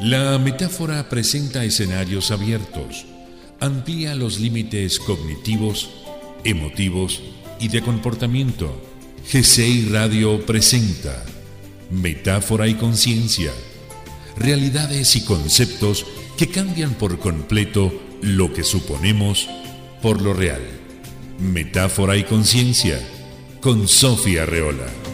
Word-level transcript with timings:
La 0.00 0.38
metáfora 0.38 1.08
presenta 1.08 1.64
escenarios 1.64 2.30
abiertos, 2.30 3.06
amplía 3.60 4.14
los 4.14 4.38
límites 4.38 4.98
cognitivos, 4.98 5.88
emotivos 6.44 7.22
y 7.58 7.68
de 7.68 7.80
comportamiento. 7.80 8.78
GCI 9.32 9.88
Radio 9.90 10.44
presenta 10.44 11.24
Metáfora 11.90 12.68
y 12.68 12.74
Conciencia, 12.74 13.52
realidades 14.36 15.16
y 15.16 15.24
conceptos 15.24 16.04
que 16.36 16.48
cambian 16.48 16.92
por 16.94 17.18
completo 17.18 17.90
lo 18.20 18.52
que 18.52 18.64
suponemos 18.64 19.48
por 20.02 20.20
lo 20.20 20.34
real. 20.34 20.60
Metáfora 21.40 22.18
y 22.18 22.24
Conciencia, 22.24 23.00
con 23.62 23.88
Sofía 23.88 24.44
Reola. 24.44 25.05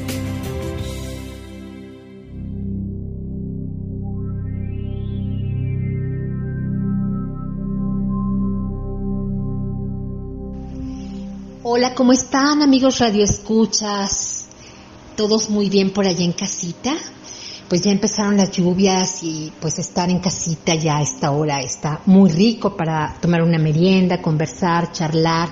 Hola, 11.83 11.97
¿cómo 11.97 12.13
están 12.13 12.63
amigos 12.63 13.01
Radio 13.01 13.25
Escuchas? 13.25 14.45
¿Todos 15.17 15.51
muy 15.51 15.69
bien 15.69 15.91
por 15.91 16.07
allá 16.07 16.25
en 16.25 16.31
casita? 16.31 16.95
Pues 17.69 17.83
ya 17.83 17.91
empezaron 17.91 18.37
las 18.37 18.53
lluvias 18.53 19.25
y 19.25 19.53
pues 19.61 19.81
estar 19.81 20.09
en 20.09 20.21
casita 20.21 20.77
ya 20.77 20.99
a 20.99 21.03
esta 21.03 21.33
hora 21.33 21.61
está 21.61 22.01
muy 22.07 22.31
rico 22.31 22.77
para 22.77 23.17
tomar 23.21 23.43
una 23.43 23.59
merienda, 23.59 24.23
conversar, 24.23 24.93
charlar. 24.93 25.49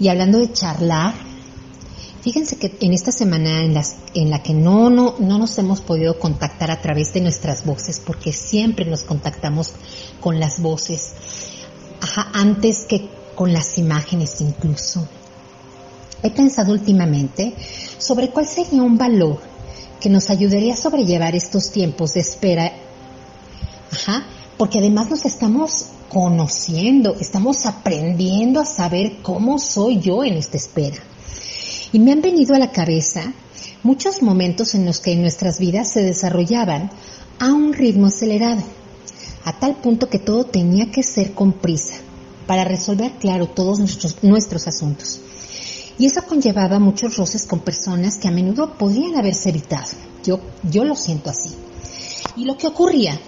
Y 0.00 0.08
hablando 0.08 0.38
de 0.38 0.50
charlar, 0.54 1.12
fíjense 2.22 2.56
que 2.56 2.74
en 2.80 2.94
esta 2.94 3.12
semana 3.12 3.62
en, 3.62 3.74
las, 3.74 3.96
en 4.14 4.30
la 4.30 4.42
que 4.42 4.54
no, 4.54 4.88
no, 4.88 5.16
no 5.18 5.36
nos 5.36 5.58
hemos 5.58 5.82
podido 5.82 6.18
contactar 6.18 6.70
a 6.70 6.80
través 6.80 7.12
de 7.12 7.20
nuestras 7.20 7.66
voces, 7.66 8.00
porque 8.00 8.32
siempre 8.32 8.86
nos 8.86 9.02
contactamos 9.02 9.74
con 10.18 10.40
las 10.40 10.62
voces, 10.62 11.12
ajá, 12.00 12.30
antes 12.32 12.86
que 12.86 13.10
con 13.34 13.52
las 13.52 13.76
imágenes 13.76 14.40
incluso 14.40 15.06
he 16.22 16.30
pensado 16.30 16.72
últimamente 16.72 17.54
sobre 17.98 18.30
cuál 18.30 18.46
sería 18.46 18.82
un 18.82 18.98
valor 18.98 19.40
que 20.00 20.08
nos 20.08 20.30
ayudaría 20.30 20.74
a 20.74 20.76
sobrellevar 20.76 21.34
estos 21.34 21.70
tiempos 21.70 22.14
de 22.14 22.20
espera. 22.20 22.72
Ajá, 23.92 24.26
porque 24.56 24.78
además 24.78 25.10
nos 25.10 25.24
estamos 25.24 25.86
conociendo, 26.08 27.16
estamos 27.20 27.66
aprendiendo 27.66 28.60
a 28.60 28.66
saber 28.66 29.18
cómo 29.22 29.58
soy 29.58 29.98
yo 30.00 30.24
en 30.24 30.34
esta 30.34 30.56
espera. 30.56 30.96
Y 31.92 31.98
me 31.98 32.12
han 32.12 32.22
venido 32.22 32.54
a 32.54 32.58
la 32.58 32.70
cabeza 32.70 33.32
muchos 33.82 34.22
momentos 34.22 34.74
en 34.74 34.84
los 34.84 35.00
que 35.00 35.16
nuestras 35.16 35.58
vidas 35.58 35.92
se 35.92 36.02
desarrollaban 36.02 36.90
a 37.38 37.52
un 37.52 37.72
ritmo 37.72 38.06
acelerado, 38.06 38.62
a 39.44 39.58
tal 39.58 39.76
punto 39.76 40.08
que 40.08 40.18
todo 40.18 40.44
tenía 40.44 40.90
que 40.90 41.02
ser 41.02 41.32
con 41.32 41.52
prisa 41.52 41.94
para 42.46 42.64
resolver, 42.64 43.12
claro, 43.20 43.46
todos 43.46 43.78
nuestros, 43.78 44.22
nuestros 44.22 44.66
asuntos 44.66 45.20
y 45.98 46.06
eso 46.06 46.22
conllevaba 46.22 46.78
muchos 46.78 47.16
roces 47.16 47.44
con 47.44 47.60
personas 47.60 48.18
que 48.18 48.28
a 48.28 48.30
menudo 48.30 48.74
podrían 48.74 49.16
haberse 49.16 49.48
evitado. 49.48 49.88
Yo, 50.24 50.40
yo 50.62 50.84
lo 50.84 50.94
siento 50.94 51.28
así. 51.28 51.50
Y 52.36 52.44
lo 52.44 52.56
que 52.56 52.68
ocurría 52.68 53.18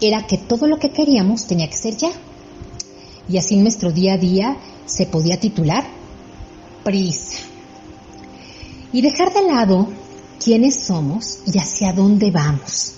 era 0.00 0.26
que 0.26 0.36
todo 0.36 0.66
lo 0.66 0.78
que 0.78 0.90
queríamos 0.90 1.46
tenía 1.46 1.70
que 1.70 1.76
ser 1.76 1.96
ya. 1.96 2.10
Y 3.28 3.38
así 3.38 3.56
nuestro 3.56 3.92
día 3.92 4.14
a 4.14 4.18
día 4.18 4.56
se 4.86 5.06
podía 5.06 5.38
titular 5.38 5.84
prisa. 6.82 7.38
Y 8.92 9.02
dejar 9.02 9.32
de 9.32 9.42
lado 9.42 9.88
quiénes 10.42 10.74
somos 10.80 11.38
y 11.46 11.58
hacia 11.58 11.92
dónde 11.92 12.32
vamos. 12.32 12.94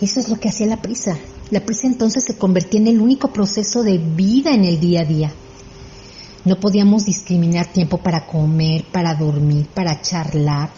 Eso 0.00 0.20
es 0.20 0.28
lo 0.28 0.38
que 0.38 0.50
hacía 0.50 0.66
la 0.66 0.80
prisa. 0.80 1.18
La 1.50 1.64
prisa 1.64 1.88
entonces 1.88 2.22
se 2.24 2.36
convertía 2.36 2.78
en 2.78 2.86
el 2.86 3.00
único 3.00 3.32
proceso 3.32 3.82
de 3.82 3.98
vida 3.98 4.54
en 4.54 4.64
el 4.64 4.78
día 4.78 5.00
a 5.00 5.04
día. 5.04 5.32
No 6.44 6.58
podíamos 6.60 7.04
discriminar 7.04 7.66
tiempo 7.66 7.98
para 7.98 8.26
comer, 8.26 8.84
para 8.84 9.14
dormir, 9.14 9.66
para 9.74 10.00
charlar, 10.00 10.70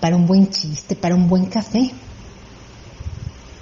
para 0.00 0.16
un 0.16 0.26
buen 0.26 0.48
chiste, 0.48 0.96
para 0.96 1.14
un 1.14 1.28
buen 1.28 1.46
café. 1.46 1.90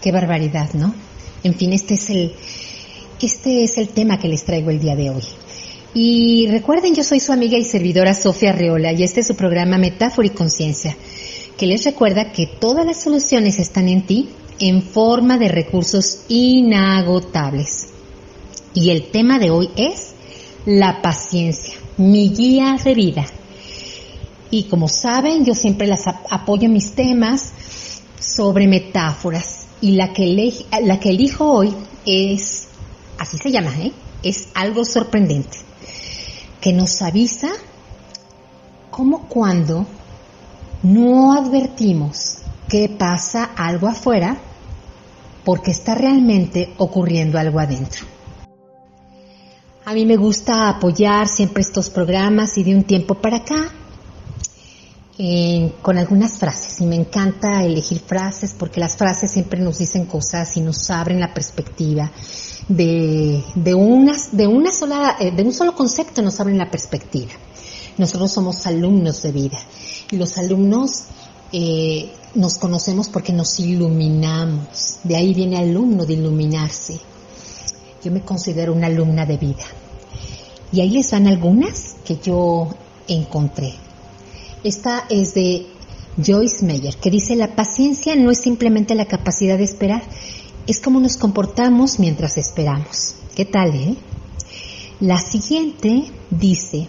Qué 0.00 0.12
barbaridad, 0.12 0.72
¿no? 0.74 0.94
En 1.42 1.54
fin, 1.54 1.72
este 1.72 1.94
es 1.94 2.10
el, 2.10 2.34
este 3.20 3.64
es 3.64 3.78
el 3.78 3.88
tema 3.88 4.18
que 4.18 4.28
les 4.28 4.44
traigo 4.44 4.70
el 4.70 4.80
día 4.80 4.94
de 4.96 5.10
hoy. 5.10 5.22
Y 5.94 6.46
recuerden, 6.48 6.94
yo 6.94 7.02
soy 7.02 7.20
su 7.20 7.32
amiga 7.32 7.56
y 7.56 7.64
servidora 7.64 8.12
Sofía 8.12 8.52
Reola 8.52 8.92
y 8.92 9.02
este 9.02 9.20
es 9.20 9.26
su 9.26 9.34
programa 9.34 9.78
Metáfora 9.78 10.26
y 10.26 10.30
Conciencia, 10.30 10.94
que 11.56 11.66
les 11.66 11.84
recuerda 11.84 12.32
que 12.32 12.46
todas 12.46 12.84
las 12.84 13.00
soluciones 13.00 13.58
están 13.58 13.88
en 13.88 14.04
ti 14.04 14.28
en 14.58 14.82
forma 14.82 15.38
de 15.38 15.48
recursos 15.48 16.20
inagotables. 16.28 17.88
Y 18.74 18.90
el 18.90 19.10
tema 19.10 19.38
de 19.38 19.50
hoy 19.50 19.70
es 19.76 20.15
la 20.66 21.00
paciencia, 21.00 21.78
mi 21.96 22.30
guía 22.30 22.76
de 22.82 22.94
vida. 22.94 23.24
Y 24.50 24.64
como 24.64 24.88
saben, 24.88 25.44
yo 25.44 25.54
siempre 25.54 25.86
las 25.86 26.06
apoyo 26.06 26.68
mis 26.68 26.92
temas 26.92 27.52
sobre 28.18 28.66
metáforas. 28.66 29.66
Y 29.80 29.92
la 29.92 30.12
que, 30.12 30.52
la 30.82 30.98
que 30.98 31.10
elijo 31.10 31.50
hoy 31.50 31.72
es, 32.04 32.66
así 33.18 33.38
se 33.38 33.50
llama, 33.50 33.72
¿eh? 33.78 33.92
es 34.22 34.48
algo 34.54 34.84
sorprendente, 34.84 35.58
que 36.60 36.72
nos 36.72 37.00
avisa 37.02 37.50
cómo 38.90 39.28
cuando 39.28 39.86
no 40.82 41.32
advertimos 41.34 42.38
que 42.68 42.88
pasa 42.88 43.50
algo 43.56 43.86
afuera, 43.86 44.38
porque 45.44 45.70
está 45.70 45.94
realmente 45.94 46.74
ocurriendo 46.78 47.38
algo 47.38 47.60
adentro. 47.60 48.15
A 49.88 49.94
mí 49.94 50.04
me 50.04 50.16
gusta 50.16 50.68
apoyar 50.68 51.28
siempre 51.28 51.62
estos 51.62 51.90
programas 51.90 52.58
y 52.58 52.64
de 52.64 52.74
un 52.74 52.82
tiempo 52.82 53.14
para 53.14 53.36
acá 53.36 53.72
con 55.80 55.96
algunas 55.96 56.32
frases. 56.32 56.80
Y 56.80 56.86
me 56.86 56.96
encanta 56.96 57.62
elegir 57.62 58.00
frases 58.00 58.52
porque 58.58 58.80
las 58.80 58.96
frases 58.96 59.30
siempre 59.30 59.60
nos 59.60 59.78
dicen 59.78 60.06
cosas 60.06 60.56
y 60.56 60.60
nos 60.60 60.90
abren 60.90 61.20
la 61.20 61.32
perspectiva 61.32 62.10
de, 62.66 63.44
de, 63.54 63.72
de, 64.32 64.46
una 64.48 64.72
sola, 64.72 65.18
eh, 65.20 65.30
de 65.30 65.44
un 65.44 65.52
solo 65.52 65.76
concepto, 65.76 66.20
nos 66.20 66.40
abren 66.40 66.58
la 66.58 66.68
perspectiva. 66.68 67.30
Nosotros 67.96 68.32
somos 68.32 68.66
alumnos 68.66 69.22
de 69.22 69.30
vida 69.30 69.58
y 70.10 70.16
los 70.16 70.36
alumnos 70.36 71.04
eh, 71.52 72.10
nos 72.34 72.58
conocemos 72.58 73.08
porque 73.08 73.32
nos 73.32 73.60
iluminamos. 73.60 74.98
De 75.04 75.14
ahí 75.14 75.32
viene 75.32 75.58
alumno 75.58 76.04
de 76.04 76.14
iluminarse. 76.14 76.98
Yo 78.04 78.12
me 78.12 78.22
considero 78.22 78.72
una 78.72 78.86
alumna 78.86 79.26
de 79.26 79.36
vida. 79.36 79.64
Y 80.72 80.80
ahí 80.80 80.90
les 80.90 81.10
van 81.10 81.26
algunas 81.26 81.96
que 82.04 82.18
yo 82.18 82.68
encontré. 83.08 83.74
Esta 84.64 85.04
es 85.08 85.34
de 85.34 85.66
Joyce 86.24 86.64
Meyer, 86.64 86.96
que 86.96 87.10
dice, 87.10 87.36
la 87.36 87.54
paciencia 87.54 88.16
no 88.16 88.30
es 88.30 88.38
simplemente 88.38 88.94
la 88.94 89.06
capacidad 89.06 89.58
de 89.58 89.64
esperar, 89.64 90.02
es 90.66 90.80
como 90.80 90.98
nos 91.00 91.16
comportamos 91.16 91.98
mientras 91.98 92.38
esperamos. 92.38 93.14
¿Qué 93.34 93.44
tal, 93.44 93.74
eh? 93.74 93.94
La 95.00 95.20
siguiente 95.20 96.10
dice, 96.30 96.88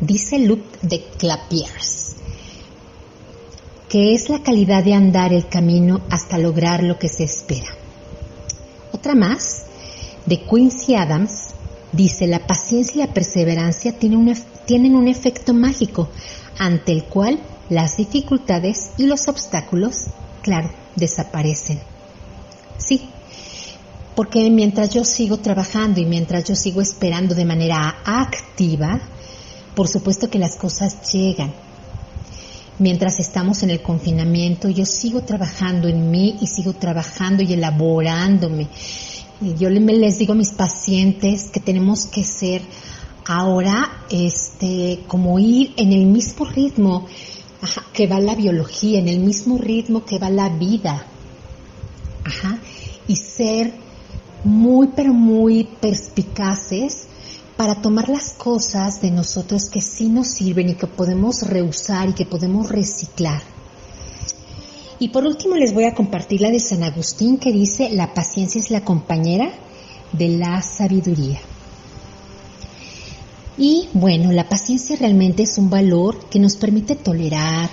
dice 0.00 0.38
Luc 0.38 0.60
de 0.80 1.02
Clapiers, 1.18 2.16
que 3.88 4.14
es 4.14 4.30
la 4.30 4.42
calidad 4.42 4.82
de 4.82 4.94
andar 4.94 5.32
el 5.32 5.46
camino 5.46 6.00
hasta 6.10 6.38
lograr 6.38 6.82
lo 6.82 6.98
que 6.98 7.08
se 7.08 7.24
espera. 7.24 7.68
Otra 8.92 9.14
más 9.14 9.66
de 10.26 10.40
Quincy 10.42 10.94
Adams 10.94 11.54
dice, 11.92 12.26
la 12.26 12.46
paciencia 12.46 13.04
y 13.04 13.06
la 13.06 13.14
perseverancia 13.14 13.92
tienen 13.98 14.96
un, 14.96 15.08
efecto 15.08 15.54
mágico 15.54 16.08
ante 16.58 16.92
el 16.92 17.04
cual 17.04 17.40
las 17.68 17.96
dificultades 17.96 18.90
y 18.96 19.06
los 19.06 19.28
obstáculos, 19.28 20.06
claro, 20.42 20.70
desaparecen. 20.96 21.80
Sí, 22.78 23.08
porque 24.14 24.50
mientras 24.50 24.90
yo 24.90 25.04
sigo 25.04 25.38
trabajando 25.38 26.00
y 26.00 26.06
mientras 26.06 26.44
yo 26.44 26.54
sigo 26.54 26.80
esperando 26.80 27.34
de 27.34 27.44
manera 27.44 27.96
activa, 28.04 29.00
por 29.74 29.88
supuesto 29.88 30.30
que 30.30 30.38
las 30.38 30.56
cosas 30.56 31.10
llegan. 31.12 31.52
Mientras 32.78 33.20
estamos 33.20 33.62
en 33.62 33.70
el 33.70 33.82
confinamiento, 33.82 34.68
yo 34.70 34.86
sigo 34.86 35.22
trabajando 35.22 35.86
en 35.86 36.10
mí 36.10 36.38
y 36.40 36.46
sigo 36.46 36.72
trabajando 36.72 37.42
y 37.42 37.52
elaborándome 37.52 38.68
yo 39.40 39.70
les 39.70 40.18
digo 40.18 40.32
a 40.32 40.36
mis 40.36 40.50
pacientes 40.50 41.50
que 41.50 41.60
tenemos 41.60 42.06
que 42.06 42.24
ser 42.24 42.62
ahora, 43.26 44.04
este, 44.10 45.04
como 45.06 45.38
ir 45.38 45.72
en 45.76 45.92
el 45.92 46.06
mismo 46.06 46.44
ritmo 46.44 47.06
que 47.92 48.06
va 48.06 48.20
la 48.20 48.34
biología, 48.34 48.98
en 48.98 49.08
el 49.08 49.20
mismo 49.20 49.58
ritmo 49.58 50.04
que 50.04 50.18
va 50.18 50.30
la 50.30 50.48
vida. 50.48 51.06
Ajá, 52.24 52.58
y 53.08 53.16
ser 53.16 53.72
muy, 54.44 54.88
pero 54.94 55.12
muy 55.12 55.64
perspicaces 55.64 57.06
para 57.56 57.74
tomar 57.76 58.08
las 58.08 58.32
cosas 58.32 59.00
de 59.02 59.10
nosotros 59.10 59.68
que 59.68 59.80
sí 59.80 60.08
nos 60.08 60.28
sirven 60.28 60.70
y 60.70 60.74
que 60.74 60.86
podemos 60.86 61.42
reusar 61.42 62.08
y 62.08 62.14
que 62.14 62.26
podemos 62.26 62.68
reciclar. 62.68 63.42
Y 65.00 65.08
por 65.08 65.24
último 65.24 65.56
les 65.56 65.72
voy 65.72 65.84
a 65.84 65.94
compartir 65.94 66.42
la 66.42 66.50
de 66.50 66.60
San 66.60 66.82
Agustín 66.82 67.38
que 67.38 67.52
dice, 67.52 67.88
la 67.88 68.12
paciencia 68.12 68.60
es 68.60 68.70
la 68.70 68.84
compañera 68.84 69.50
de 70.12 70.28
la 70.28 70.60
sabiduría. 70.60 71.40
Y 73.56 73.88
bueno, 73.94 74.30
la 74.30 74.46
paciencia 74.46 74.96
realmente 74.96 75.44
es 75.44 75.56
un 75.56 75.70
valor 75.70 76.28
que 76.28 76.38
nos 76.38 76.56
permite 76.56 76.96
tolerar, 76.96 77.70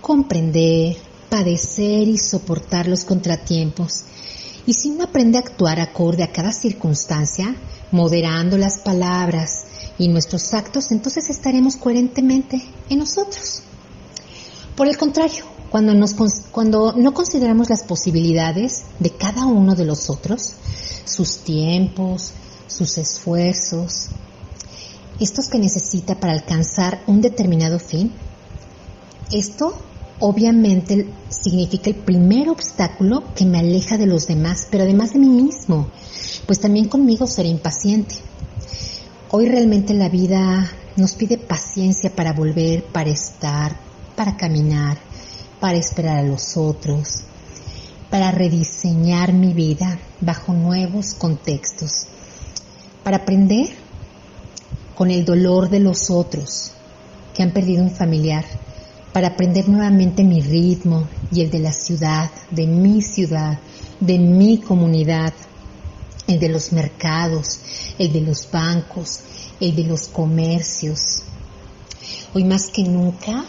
comprender, 0.00 0.96
padecer 1.28 2.08
y 2.08 2.18
soportar 2.18 2.88
los 2.88 3.04
contratiempos. 3.04 4.04
Y 4.66 4.74
si 4.74 4.90
uno 4.90 5.04
aprende 5.04 5.38
a 5.38 5.42
actuar 5.42 5.78
acorde 5.78 6.24
a 6.24 6.32
cada 6.32 6.52
circunstancia, 6.52 7.54
moderando 7.92 8.58
las 8.58 8.78
palabras 8.78 9.66
y 9.98 10.08
nuestros 10.08 10.52
actos, 10.52 10.90
entonces 10.90 11.30
estaremos 11.30 11.76
coherentemente 11.76 12.60
en 12.90 12.98
nosotros. 12.98 13.62
Por 14.74 14.88
el 14.88 14.96
contrario, 14.96 15.55
cuando, 16.50 16.92
no 16.94 17.12
consideramos 17.12 17.68
las 17.68 17.82
posibilidades 17.82 18.84
de 18.98 19.10
cada 19.10 19.46
uno 19.46 19.74
de 19.74 19.84
los 19.84 20.08
otros, 20.08 20.54
sus 21.04 21.38
tiempos, 21.38 22.32
sus 22.66 22.96
esfuerzos, 22.98 24.08
estos 25.20 25.48
que 25.48 25.58
necesita 25.58 26.18
para 26.18 26.32
alcanzar 26.32 27.02
un 27.06 27.20
determinado 27.20 27.78
fin, 27.78 28.12
esto 29.30 29.76
obviamente 30.18 31.12
significa 31.28 31.90
el 31.90 31.96
primer 31.96 32.48
obstáculo 32.48 33.22
que 33.34 33.44
me 33.44 33.58
aleja 33.58 33.98
de 33.98 34.06
los 34.06 34.26
demás, 34.26 34.68
pero 34.70 34.84
además 34.84 35.12
de 35.12 35.18
mí 35.18 35.28
mismo, 35.28 35.88
pues 36.46 36.58
también 36.58 36.88
conmigo 36.88 37.26
seré 37.26 37.48
impaciente. 37.48 38.14
Hoy 39.30 39.48
realmente 39.48 39.92
la 39.92 40.08
vida 40.08 40.70
nos 40.96 41.12
pide 41.12 41.36
paciencia 41.36 42.14
para 42.14 42.32
volver, 42.32 42.84
para 42.84 43.10
estar, 43.10 43.76
para 44.14 44.36
caminar, 44.36 44.98
para 45.60 45.78
esperar 45.78 46.18
a 46.18 46.22
los 46.22 46.56
otros, 46.56 47.22
para 48.10 48.30
rediseñar 48.30 49.32
mi 49.32 49.52
vida 49.52 49.98
bajo 50.20 50.52
nuevos 50.52 51.14
contextos, 51.14 52.06
para 53.02 53.18
aprender 53.18 53.68
con 54.94 55.10
el 55.10 55.24
dolor 55.24 55.68
de 55.68 55.80
los 55.80 56.10
otros 56.10 56.72
que 57.34 57.42
han 57.42 57.52
perdido 57.52 57.82
un 57.82 57.90
familiar, 57.90 58.44
para 59.12 59.28
aprender 59.28 59.68
nuevamente 59.68 60.24
mi 60.24 60.40
ritmo 60.40 61.06
y 61.30 61.42
el 61.42 61.50
de 61.50 61.58
la 61.58 61.72
ciudad, 61.72 62.30
de 62.50 62.66
mi 62.66 63.02
ciudad, 63.02 63.58
de 64.00 64.18
mi 64.18 64.58
comunidad, 64.58 65.32
el 66.26 66.38
de 66.38 66.48
los 66.48 66.72
mercados, 66.72 67.60
el 67.98 68.12
de 68.12 68.20
los 68.20 68.50
bancos, 68.50 69.20
el 69.60 69.74
de 69.74 69.84
los 69.84 70.08
comercios. 70.08 71.22
Hoy 72.34 72.44
más 72.44 72.66
que 72.68 72.84
nunca 72.84 73.44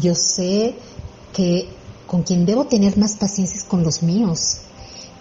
yo 0.00 0.14
sé 0.14 0.76
que 1.36 1.68
con 2.06 2.22
quien 2.22 2.46
debo 2.46 2.64
tener 2.64 2.96
más 2.96 3.16
paciencia 3.16 3.58
es 3.58 3.64
con 3.64 3.82
los 3.82 4.02
míos. 4.02 4.60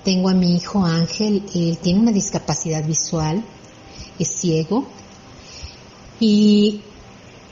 Tengo 0.05 0.29
a 0.29 0.33
mi 0.33 0.55
hijo 0.55 0.85
Ángel, 0.85 1.43
él 1.53 1.77
tiene 1.79 1.99
una 1.99 2.11
discapacidad 2.13 2.85
visual, 2.85 3.43
es 4.17 4.29
ciego 4.29 4.87
y 6.21 6.81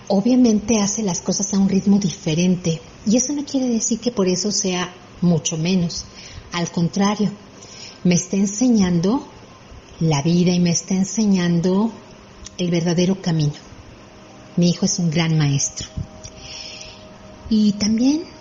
obviamente 0.07 0.79
hace 0.79 1.03
las 1.03 1.19
cosas 1.19 1.53
a 1.53 1.59
un 1.59 1.67
ritmo 1.67 1.99
diferente. 1.99 2.79
Y 3.05 3.17
eso 3.17 3.33
no 3.33 3.43
quiere 3.43 3.67
decir 3.67 3.99
que 3.99 4.11
por 4.11 4.29
eso 4.29 4.49
sea 4.51 4.93
mucho 5.19 5.57
menos. 5.57 6.05
Al 6.53 6.71
contrario, 6.71 7.31
me 8.05 8.15
está 8.15 8.37
enseñando 8.37 9.27
la 9.99 10.21
vida 10.21 10.53
y 10.53 10.61
me 10.61 10.71
está 10.71 10.93
enseñando 10.93 11.91
el 12.57 12.71
verdadero 12.71 13.21
camino. 13.21 13.53
Mi 14.55 14.69
hijo 14.69 14.85
es 14.85 14.99
un 14.99 15.09
gran 15.09 15.37
maestro. 15.37 15.87
Y 17.49 17.73
también 17.73 18.32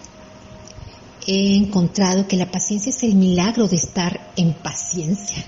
he 1.26 1.56
encontrado 1.56 2.26
que 2.26 2.36
la 2.36 2.50
paciencia 2.50 2.90
es 2.90 3.02
el 3.02 3.14
milagro 3.14 3.68
de 3.68 3.76
estar 3.76 4.32
en 4.36 4.54
paciencia 4.54 5.44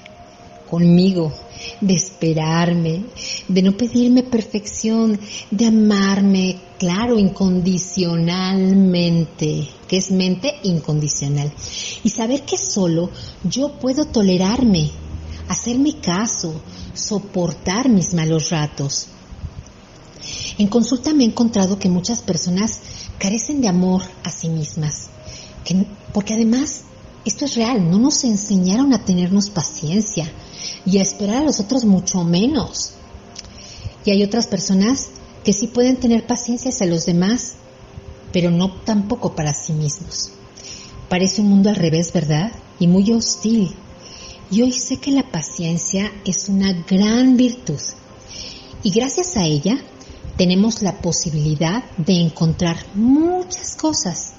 conmigo, 0.75 1.32
de 1.81 1.94
esperarme, 1.94 3.05
de 3.47 3.62
no 3.62 3.76
pedirme 3.76 4.25
perfección, 4.25 5.21
de 5.50 5.67
amarme, 5.67 6.59
claro, 6.79 7.19
incondicionalmente, 7.19 9.69
que 9.87 9.99
es 9.99 10.11
mente 10.11 10.55
incondicional. 10.65 11.53
Y 12.03 12.11
saber 12.11 12.43
que 12.43 12.59
solo 12.59 13.11
yo 13.44 13.79
puedo 13.79 14.06
tolerarme, 14.06 14.91
hacerme 15.49 16.00
caso, 16.00 16.61
soportar 16.93 17.88
mis 17.88 18.12
malos 18.15 18.50
ratos. 18.50 19.06
En 20.59 20.67
consulta 20.69 21.15
me 21.15 21.25
he 21.25 21.27
encontrado 21.27 21.79
que 21.79 21.88
muchas 21.88 22.20
personas 22.20 22.81
carecen 23.19 23.61
de 23.61 23.69
amor 23.69 24.03
a 24.23 24.31
sí 24.31 24.49
mismas, 24.49 25.09
porque 26.13 26.35
además 26.35 26.83
esto 27.25 27.47
es 27.47 27.55
real, 27.55 27.91
no 27.91 27.99
nos 27.99 28.25
enseñaron 28.25 28.93
a 28.93 29.05
tenernos 29.05 29.51
paciencia 29.51 30.31
y 30.85 30.99
a 30.99 31.03
esperar 31.03 31.39
a 31.39 31.45
los 31.45 31.61
otros 31.61 31.85
mucho 31.85 32.23
menos. 32.25 32.95
Y 34.05 34.11
hay 34.11 34.23
otras 34.23 34.47
personas 34.47 35.09
que 35.45 35.53
sí 35.53 35.69
pueden 35.69 35.97
tener 35.97 36.27
paciencia 36.27 36.71
hacia 36.71 36.87
los 36.87 37.07
demás, 37.07 37.55
pero 38.33 38.51
no 38.51 38.73
tampoco 38.83 39.35
para 39.35 39.55
sí 39.55 39.73
mismos. 39.73 40.33
Parece 41.09 41.41
un 41.41 41.49
mundo 41.49 41.71
al 41.71 41.77
revés, 41.77 42.13
¿verdad? 42.13 42.53
Y 42.79 42.87
muy 42.87 43.11
hostil. 43.13 43.75
Y 44.51 44.63
hoy 44.63 44.73
sé 44.73 44.99
que 44.99 45.11
la 45.11 45.31
paciencia 45.31 46.13
es 46.25 46.49
una 46.49 46.73
gran 46.73 47.37
virtud. 47.37 47.81
Y 48.83 48.91
gracias 48.91 49.37
a 49.37 49.45
ella 49.45 49.79
tenemos 50.37 50.83
la 50.83 51.01
posibilidad 51.01 51.85
de 51.97 52.21
encontrar 52.21 52.77
muchas 52.95 53.77
cosas. 53.77 54.34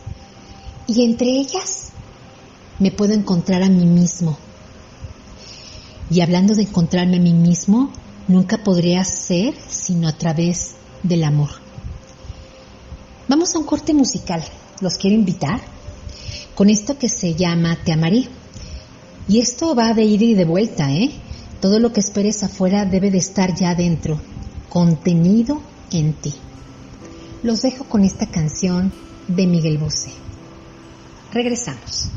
Y 0.87 1.03
entre 1.03 1.27
ellas 1.29 1.89
me 2.79 2.91
puedo 2.91 3.13
encontrar 3.13 3.63
a 3.63 3.69
mí 3.69 3.85
mismo. 3.85 4.37
Y 6.09 6.21
hablando 6.21 6.53
de 6.53 6.63
encontrarme 6.63 7.17
a 7.17 7.21
mí 7.21 7.33
mismo, 7.33 7.91
nunca 8.27 8.63
podría 8.63 9.03
ser 9.03 9.55
sino 9.67 10.07
a 10.07 10.17
través 10.17 10.75
del 11.01 11.23
amor. 11.23 11.49
Vamos 13.27 13.55
a 13.55 13.59
un 13.59 13.65
corte 13.65 13.93
musical. 13.93 14.43
Los 14.81 14.97
quiero 14.97 15.15
invitar 15.15 15.61
con 16.53 16.69
esto 16.69 16.97
que 16.97 17.09
se 17.09 17.33
llama 17.33 17.77
Te 17.83 17.91
amaré. 17.91 18.27
Y 19.27 19.39
esto 19.39 19.73
va 19.73 19.93
de 19.93 20.03
ida 20.03 20.25
y 20.25 20.33
de 20.35 20.45
vuelta, 20.45 20.91
¿eh? 20.91 21.11
Todo 21.59 21.79
lo 21.79 21.91
que 21.91 21.99
esperes 21.99 22.43
afuera 22.43 22.85
debe 22.85 23.09
de 23.09 23.17
estar 23.17 23.55
ya 23.55 23.73
dentro, 23.73 24.19
contenido 24.69 25.61
en 25.91 26.13
ti. 26.13 26.33
Los 27.41 27.63
dejo 27.63 27.85
con 27.85 28.03
esta 28.03 28.27
canción 28.27 28.93
de 29.27 29.47
Miguel 29.47 29.79
Bosé. 29.79 30.25
Regresamos. 31.35 32.09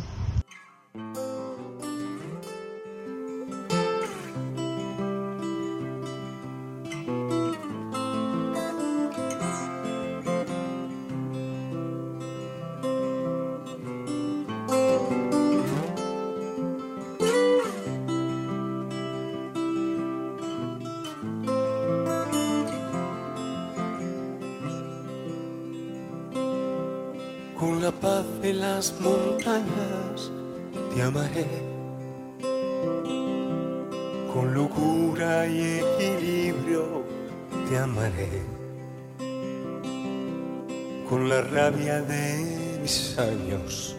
Rabia 41.59 42.01
de 42.03 42.79
mis 42.81 43.19
años, 43.19 43.97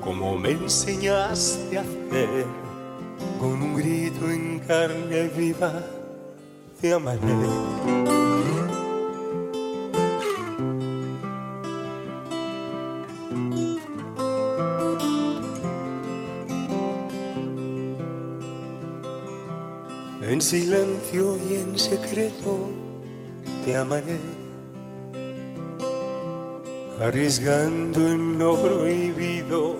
como 0.00 0.38
me 0.38 0.52
enseñaste 0.52 1.76
a 1.76 1.82
hacer. 1.82 2.46
Con 3.38 3.60
un 3.60 3.74
grito 3.76 4.30
en 4.30 4.60
carne 4.60 5.28
viva 5.36 5.74
te 6.80 6.94
amaré 6.94 7.92
silencio 20.42 21.38
y 21.48 21.54
en 21.54 21.78
secreto 21.78 22.68
te 23.64 23.76
amaré, 23.76 24.18
arriesgando 27.00 28.08
en 28.08 28.38
lo 28.38 28.56
prohibido 28.56 29.76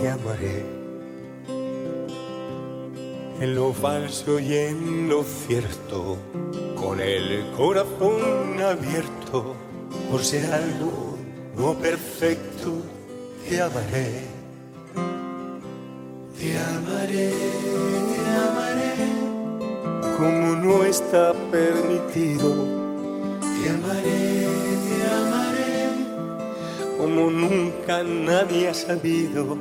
te 0.00 0.08
amaré, 0.08 0.64
en 3.40 3.54
lo 3.54 3.72
falso 3.72 4.38
y 4.38 4.54
en 4.54 5.08
lo 5.08 5.22
cierto, 5.22 6.16
con 6.74 7.00
el 7.00 7.50
corazón 7.56 8.60
abierto, 8.60 9.54
por 10.10 10.24
ser 10.24 10.52
algo 10.52 11.16
no 11.56 11.74
perfecto 11.74 12.82
te 13.48 13.60
amaré. 13.60 14.36
Te 16.38 16.58
amaré, 16.58 17.32
te 18.10 18.20
amaré, 18.46 18.94
como 20.18 20.56
no 20.56 20.84
está 20.84 21.32
permitido. 21.50 22.48
Te 23.40 23.70
amaré, 23.70 24.25
como 27.16 27.30
nunca 27.30 28.02
nadie 28.02 28.68
ha 28.68 28.74
sabido. 28.74 29.56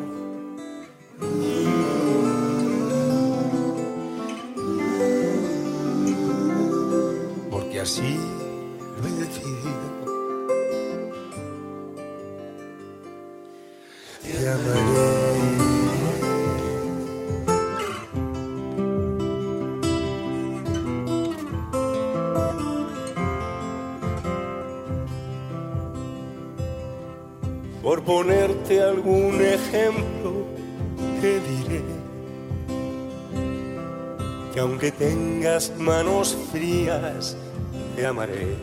Porque 7.49 7.79
así 7.79 8.19
ponerte 28.05 28.81
algún 28.81 29.41
ejemplo, 29.41 30.45
te 31.21 31.39
diré 31.39 31.95
que 34.53 34.61
aunque 34.61 34.91
tengas 34.91 35.73
manos 35.77 36.37
frías, 36.49 37.35
te 37.95 38.05
amaré. 38.05 38.55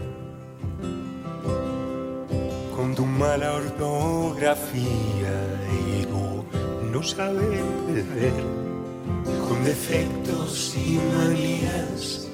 Con 2.74 2.94
tu 2.94 3.04
mala 3.04 3.52
ortografía 3.56 5.34
y 5.86 6.06
tu 6.06 6.44
no 6.90 7.02
saber 7.02 7.62
perder, 7.86 8.32
con 9.46 9.62
defectos 9.64 10.74
y 10.76 10.98
manías, 11.14 12.26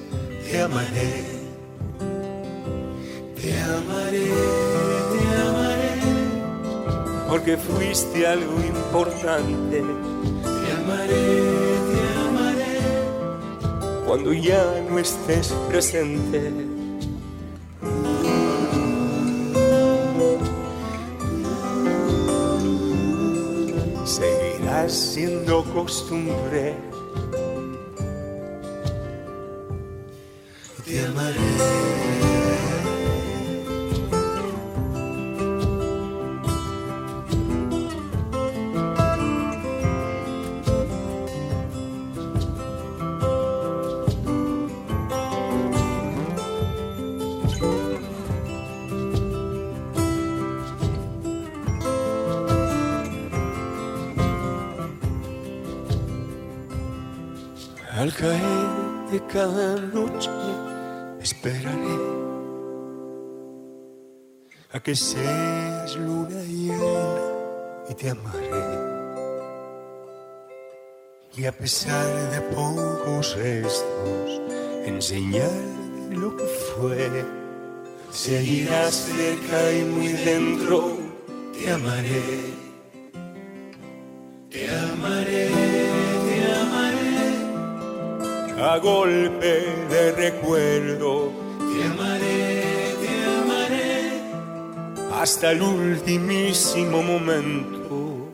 te 0.48 0.62
amaré. 0.62 1.27
Porque 7.28 7.58
fuiste 7.58 8.26
algo 8.26 8.58
importante. 8.60 9.82
Te 9.82 10.72
amaré, 10.72 11.26
te 11.90 12.00
amaré, 12.26 12.78
cuando 14.06 14.32
ya 14.32 14.64
no 14.88 14.98
estés 14.98 15.52
presente. 15.68 16.52
Seguirás 24.06 24.92
siendo 24.92 25.62
costumbre. 25.64 26.74
Te 30.86 31.04
amaré. 31.04 31.97
Cada 59.38 59.76
noche 59.94 60.30
esperaré 61.20 61.98
a 64.72 64.80
que 64.80 64.96
seas 64.96 65.94
luna 65.94 66.42
llena 66.42 67.04
y 67.88 67.94
te 67.94 68.10
amaré. 68.10 68.64
Y 71.36 71.46
a 71.46 71.52
pesar 71.52 72.08
de 72.32 72.40
pocos 72.52 73.36
restos, 73.36 74.28
en 74.86 75.00
señal 75.00 75.66
de 76.10 76.16
lo 76.16 76.36
que 76.36 76.48
fue, 76.72 77.24
seguirás 78.10 78.92
cerca 78.92 79.72
y 79.72 79.84
muy 79.84 80.08
dentro, 80.08 80.98
te 81.52 81.70
amaré. 81.70 82.57
A 88.60 88.78
golpe 88.78 89.86
de 89.88 90.12
recuerdo. 90.12 91.32
Te 91.58 91.84
amaré, 91.84 92.94
te 93.00 93.24
amaré 93.24 94.22
hasta 95.12 95.52
el 95.52 95.62
ultimísimo 95.62 97.02
momento. 97.02 98.28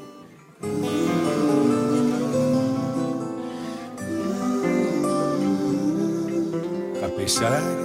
A 7.02 7.08
pesar 7.16 7.83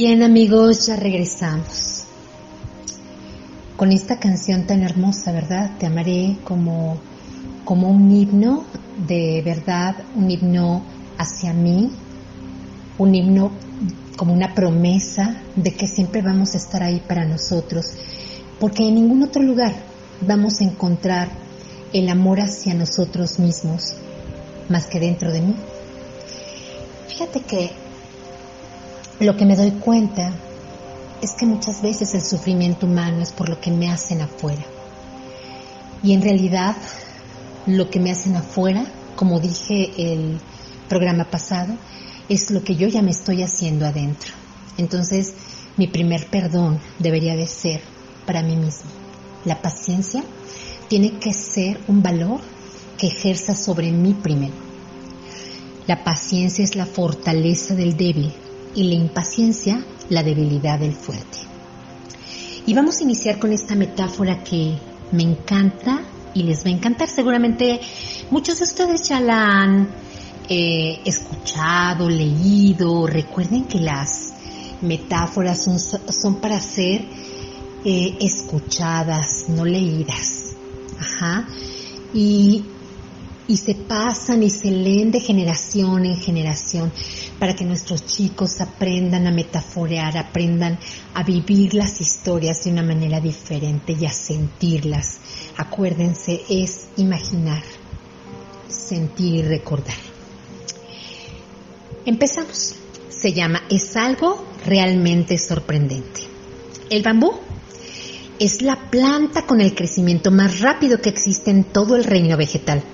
bien 0.00 0.22
amigos, 0.22 0.86
ya 0.86 0.96
regresamos. 0.96 2.04
Con 3.76 3.92
esta 3.92 4.18
canción 4.18 4.66
tan 4.66 4.82
hermosa, 4.82 5.30
¿verdad? 5.30 5.76
Te 5.78 5.84
amaré 5.84 6.38
como, 6.42 6.96
como 7.66 7.90
un 7.90 8.10
himno 8.10 8.64
de 9.06 9.42
verdad, 9.44 9.96
un 10.16 10.30
himno 10.30 10.82
hacia 11.18 11.52
mí, 11.52 11.90
un 12.96 13.14
himno 13.14 13.52
como 14.16 14.32
una 14.32 14.54
promesa 14.54 15.42
de 15.54 15.74
que 15.74 15.86
siempre 15.86 16.22
vamos 16.22 16.54
a 16.54 16.56
estar 16.56 16.82
ahí 16.82 17.02
para 17.06 17.26
nosotros, 17.26 17.92
porque 18.58 18.88
en 18.88 18.94
ningún 18.94 19.22
otro 19.22 19.42
lugar 19.42 19.74
vamos 20.22 20.62
a 20.62 20.64
encontrar 20.64 21.28
el 21.92 22.08
amor 22.08 22.40
hacia 22.40 22.72
nosotros 22.72 23.38
mismos 23.38 23.96
más 24.70 24.86
que 24.86 24.98
dentro 24.98 25.30
de 25.30 25.42
mí. 25.42 25.54
Fíjate 27.06 27.40
que 27.40 27.89
lo 29.20 29.36
que 29.36 29.44
me 29.44 29.54
doy 29.54 29.72
cuenta 29.72 30.32
es 31.20 31.32
que 31.32 31.44
muchas 31.44 31.82
veces 31.82 32.14
el 32.14 32.22
sufrimiento 32.22 32.86
humano 32.86 33.22
es 33.22 33.32
por 33.32 33.50
lo 33.50 33.60
que 33.60 33.70
me 33.70 33.90
hacen 33.90 34.22
afuera. 34.22 34.62
Y 36.02 36.14
en 36.14 36.22
realidad 36.22 36.74
lo 37.66 37.90
que 37.90 38.00
me 38.00 38.10
hacen 38.10 38.36
afuera, 38.36 38.86
como 39.16 39.38
dije 39.38 40.12
el 40.12 40.40
programa 40.88 41.24
pasado, 41.24 41.74
es 42.30 42.50
lo 42.50 42.64
que 42.64 42.76
yo 42.76 42.88
ya 42.88 43.02
me 43.02 43.10
estoy 43.10 43.42
haciendo 43.42 43.86
adentro. 43.86 44.32
Entonces, 44.78 45.34
mi 45.76 45.86
primer 45.86 46.26
perdón 46.28 46.80
debería 46.98 47.36
de 47.36 47.46
ser 47.46 47.82
para 48.24 48.42
mí 48.42 48.56
mismo. 48.56 48.90
La 49.44 49.60
paciencia 49.60 50.24
tiene 50.88 51.18
que 51.18 51.34
ser 51.34 51.78
un 51.88 52.02
valor 52.02 52.40
que 52.96 53.08
ejerza 53.08 53.54
sobre 53.54 53.92
mí 53.92 54.14
primero. 54.14 54.54
La 55.86 56.02
paciencia 56.04 56.64
es 56.64 56.74
la 56.74 56.86
fortaleza 56.86 57.74
del 57.74 57.96
débil 57.98 58.32
y 58.74 58.84
la 58.84 58.94
impaciencia 58.94 59.84
la 60.08 60.22
debilidad 60.22 60.78
del 60.78 60.92
fuerte. 60.92 61.38
Y 62.66 62.74
vamos 62.74 62.98
a 63.00 63.04
iniciar 63.04 63.38
con 63.38 63.52
esta 63.52 63.74
metáfora 63.74 64.44
que 64.44 64.76
me 65.12 65.22
encanta 65.22 66.02
y 66.34 66.42
les 66.42 66.64
va 66.64 66.68
a 66.68 66.72
encantar. 66.72 67.08
Seguramente 67.08 67.80
muchos 68.30 68.58
de 68.58 68.64
ustedes 68.64 69.08
ya 69.08 69.20
la 69.20 69.62
han 69.62 69.88
eh, 70.48 71.00
escuchado, 71.04 72.08
leído. 72.08 73.06
Recuerden 73.06 73.64
que 73.64 73.80
las 73.80 74.34
metáforas 74.82 75.62
son, 75.62 75.78
son 75.78 76.36
para 76.36 76.60
ser 76.60 77.04
eh, 77.84 78.18
escuchadas, 78.20 79.46
no 79.48 79.64
leídas. 79.64 80.54
Ajá. 80.98 81.48
Y, 82.12 82.64
y 83.50 83.56
se 83.56 83.74
pasan 83.74 84.44
y 84.44 84.48
se 84.48 84.70
leen 84.70 85.10
de 85.10 85.18
generación 85.18 86.06
en 86.06 86.16
generación 86.16 86.92
para 87.36 87.56
que 87.56 87.64
nuestros 87.64 88.06
chicos 88.06 88.60
aprendan 88.60 89.26
a 89.26 89.32
metaforear, 89.32 90.16
aprendan 90.16 90.78
a 91.14 91.24
vivir 91.24 91.74
las 91.74 92.00
historias 92.00 92.62
de 92.62 92.70
una 92.70 92.84
manera 92.84 93.18
diferente 93.18 93.96
y 94.00 94.06
a 94.06 94.12
sentirlas. 94.12 95.18
Acuérdense, 95.56 96.42
es 96.48 96.90
imaginar, 96.96 97.64
sentir 98.68 99.34
y 99.34 99.42
recordar. 99.42 99.98
Empezamos. 102.06 102.76
Se 103.08 103.32
llama 103.32 103.64
Es 103.68 103.96
algo 103.96 104.46
realmente 104.64 105.38
sorprendente. 105.38 106.20
El 106.88 107.02
bambú 107.02 107.32
es 108.38 108.62
la 108.62 108.76
planta 108.90 109.44
con 109.44 109.60
el 109.60 109.74
crecimiento 109.74 110.30
más 110.30 110.60
rápido 110.60 111.00
que 111.00 111.08
existe 111.08 111.50
en 111.50 111.64
todo 111.64 111.96
el 111.96 112.04
reino 112.04 112.36
vegetal. 112.36 112.84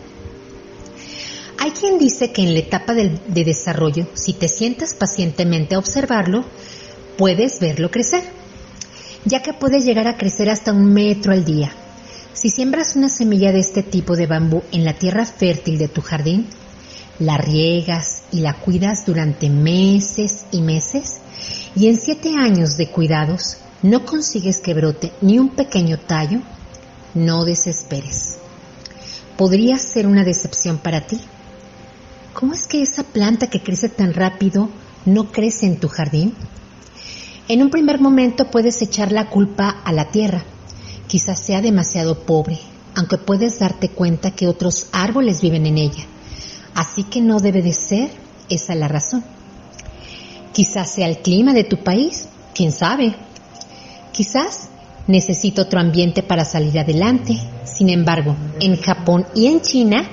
Hay 1.67 1.73
quien 1.73 1.99
dice 1.99 2.31
que 2.31 2.43
en 2.43 2.55
la 2.55 2.61
etapa 2.61 2.95
de, 2.95 3.19
desarrollo, 3.27 4.07
si 4.15 4.35
te 4.35 4.47
sientas 4.47 4.95
pacientemente 4.95 5.75
a 5.75 5.81
observarlo, 5.81 6.45
puedes 7.19 7.59
verlo 7.59 7.91
crecer, 7.91 8.23
ya 9.25 9.43
que 9.43 9.53
puede 9.53 9.81
llegar 9.81 10.07
a 10.07 10.17
crecer 10.17 10.49
hasta 10.49 10.73
un 10.73 10.93
metro 10.93 11.33
al 11.33 11.45
día. 11.45 11.73
Si 12.35 12.51
siembras 12.51 12.95
una 12.95 13.09
semilla 13.09 13.51
de 13.51 13.59
este 13.59 13.83
tipo 13.83 14.15
de 14.15 14.29
bambú 14.29 14.63
en 14.71 14.85
la 14.85 14.93
tierra 14.93 15.27
fértil 15.27 15.77
de 15.77 15.89
tu 15.89 16.03
jardín, 16.03 16.47
la 17.19 17.37
riegas 17.37 18.23
y 18.31 18.43
la 18.43 18.55
cuidas 18.55 19.05
durante 19.05 19.51
meses 19.51 20.47
y 20.53 20.63
meses, 20.63 21.17
y 21.75 21.89
en 21.89 21.99
siete 21.99 22.31
años 22.39 22.77
de 22.77 22.91
cuidados 22.91 23.57
no 23.83 24.05
consigues 24.05 24.59
que 24.59 24.73
brote 24.73 25.11
ni 25.21 25.41
un 25.41 25.49
pequeño 25.49 25.99
tallo, 25.99 26.43
no 27.15 27.45
desesperes. 27.45 28.37
Podría 29.37 29.81
ser 29.81 30.07
una 30.07 30.23
decepción 30.23 30.79
para 30.79 31.01
ti. 31.09 31.19
¿Cómo 32.39 32.53
es 32.53 32.67
que 32.67 32.83
esa 32.83 33.03
planta 33.03 33.47
que 33.47 33.63
crece 33.63 33.89
tan 33.89 34.13
rápido 34.13 34.69
no 35.07 35.33
crece 35.33 35.65
en 35.65 35.81
tu 35.81 35.89
jardín? 35.89 36.35
En 37.49 37.63
un 37.63 37.71
primer 37.71 37.99
momento 37.99 38.51
puedes 38.51 38.83
echar 38.83 39.11
la 39.11 39.31
culpa 39.31 39.71
a 39.71 39.91
la 39.91 40.11
tierra. 40.11 40.45
Quizás 41.09 41.41
sea 41.41 41.63
demasiado 41.63 42.27
pobre, 42.27 42.59
aunque 42.95 43.17
puedes 43.17 43.59
darte 43.59 43.89
cuenta 43.89 44.33
que 44.33 44.49
otros 44.49 44.89
árboles 44.93 45.41
viven 45.41 45.65
en 45.65 45.79
ella. 45.79 46.05
Así 46.75 47.05
que 47.05 47.23
no 47.23 47.41
debe 47.41 47.63
de 47.63 47.73
ser 47.73 48.11
esa 48.51 48.75
la 48.75 48.89
razón. 48.89 49.25
Quizás 50.53 50.91
sea 50.91 51.09
el 51.09 51.23
clima 51.23 51.55
de 51.55 51.65
tu 51.65 51.83
país, 51.83 52.29
quién 52.55 52.71
sabe. 52.71 53.15
Quizás 54.13 54.69
necesito 55.07 55.63
otro 55.63 55.81
ambiente 55.81 56.23
para 56.23 56.45
salir 56.45 56.79
adelante. 56.79 57.41
Sin 57.65 57.89
embargo, 57.89 58.37
en 58.61 58.77
Japón 58.77 59.27
y 59.35 59.47
en 59.47 59.63
China 59.63 60.07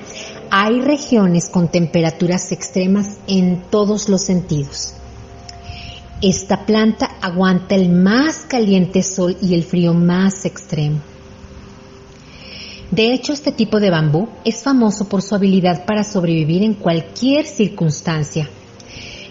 hay 0.56 0.80
regiones 0.80 1.48
con 1.48 1.66
temperaturas 1.66 2.52
extremas 2.52 3.16
en 3.26 3.64
todos 3.70 4.08
los 4.08 4.22
sentidos. 4.22 4.94
Esta 6.22 6.64
planta 6.64 7.10
aguanta 7.20 7.74
el 7.74 7.88
más 7.88 8.44
caliente 8.46 9.02
sol 9.02 9.36
y 9.42 9.54
el 9.54 9.64
frío 9.64 9.94
más 9.94 10.44
extremo. 10.44 11.00
De 12.92 13.12
hecho, 13.12 13.32
este 13.32 13.50
tipo 13.50 13.80
de 13.80 13.90
bambú 13.90 14.28
es 14.44 14.62
famoso 14.62 15.08
por 15.08 15.22
su 15.22 15.34
habilidad 15.34 15.86
para 15.86 16.04
sobrevivir 16.04 16.62
en 16.62 16.74
cualquier 16.74 17.46
circunstancia. 17.46 18.48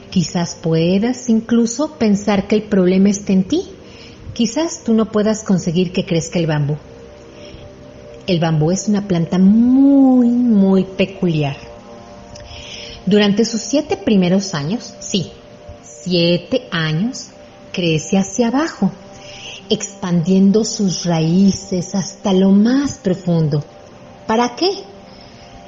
Quizás 0.10 0.56
puedas 0.62 1.30
incluso 1.30 1.94
pensar 1.94 2.50
que 2.50 2.56
el 2.56 2.64
problema 2.64 3.10
está 3.10 3.32
en 3.32 3.46
ti 3.46 3.64
Quizás 4.34 4.84
tú 4.84 4.96
no 4.96 5.12
puedas 5.12 5.44
conseguir 5.44 5.92
que 5.92 6.06
crezca 6.06 6.40
el 6.40 6.48
bambú. 6.48 6.76
El 8.26 8.40
bambú 8.40 8.72
es 8.72 8.88
una 8.88 9.08
planta 9.08 9.38
muy, 9.38 10.30
muy 10.30 10.86
peculiar. 10.86 11.58
Durante 13.06 13.44
sus 13.44 13.62
siete 13.62 13.98
primeros 13.98 14.54
años, 14.54 14.94
sí, 15.00 15.32
siete 15.82 16.68
años, 16.72 17.28
crece 17.74 18.18
hacia 18.18 18.48
abajo, 18.48 18.92
expandiendo 19.70 20.64
sus 20.64 21.06
raíces 21.06 21.96
hasta 21.96 22.32
lo 22.34 22.52
más 22.52 22.98
profundo. 23.00 23.62
¿Para 24.26 24.56
qué? 24.56 24.70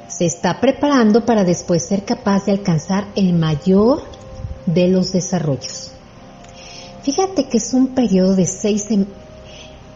Se 0.08 0.26
está 0.26 0.62
preparando 0.62 1.26
para 1.26 1.44
después 1.44 1.86
ser 1.86 2.06
capaz 2.06 2.46
de 2.46 2.54
alcanzar 2.54 3.08
el 3.16 3.34
mayor 3.34 4.04
de 4.66 4.88
los 4.88 5.12
desarrollos. 5.12 5.92
Fíjate 7.04 7.50
que 7.50 7.58
es 7.58 7.74
un 7.74 7.88
periodo 7.90 8.36
de 8.36 8.46
seis, 8.46 8.88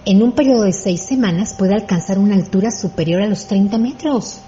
en 0.09 0.23
un 0.23 0.31
periodo 0.31 0.63
de 0.63 0.73
seis 0.73 1.01
semanas 1.01 1.53
puede 1.53 1.75
alcanzar 1.75 2.17
una 2.17 2.33
altura 2.33 2.71
superior 2.71 3.21
a 3.21 3.27
los 3.27 3.45
30 3.45 3.77
metros. 3.77 4.39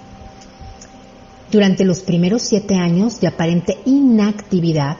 Durante 1.52 1.84
los 1.84 2.00
primeros 2.00 2.42
siete 2.42 2.74
años 2.74 3.20
de 3.20 3.28
aparente 3.28 3.78
inactividad, 3.84 4.96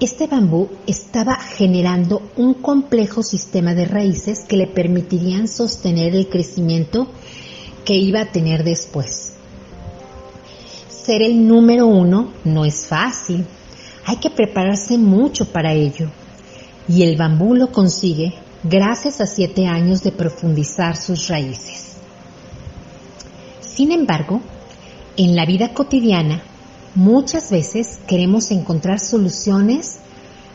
este 0.00 0.26
bambú 0.26 0.70
estaba 0.86 1.34
generando 1.34 2.22
un 2.36 2.54
complejo 2.54 3.22
sistema 3.22 3.74
de 3.74 3.84
raíces 3.84 4.46
que 4.48 4.56
le 4.56 4.66
permitirían 4.66 5.46
sostener 5.46 6.16
el 6.16 6.30
crecimiento 6.30 7.08
que 7.84 7.92
iba 7.92 8.22
a 8.22 8.32
tener 8.32 8.64
después. 8.64 9.34
Ser 10.88 11.20
el 11.20 11.46
número 11.46 11.86
uno 11.86 12.32
no 12.44 12.64
es 12.64 12.86
fácil, 12.86 13.44
hay 14.06 14.16
que 14.16 14.30
prepararse 14.30 14.96
mucho 14.96 15.52
para 15.52 15.74
ello 15.74 16.08
y 16.88 17.02
el 17.02 17.18
bambú 17.18 17.54
lo 17.54 17.70
consigue 17.70 18.47
gracias 18.62 19.20
a 19.20 19.26
siete 19.26 19.66
años 19.66 20.02
de 20.02 20.12
profundizar 20.12 20.96
sus 20.96 21.28
raíces. 21.28 21.96
Sin 23.60 23.92
embargo, 23.92 24.40
en 25.16 25.36
la 25.36 25.46
vida 25.46 25.72
cotidiana, 25.74 26.42
muchas 26.94 27.50
veces 27.50 28.00
queremos 28.06 28.50
encontrar 28.50 28.98
soluciones 28.98 29.98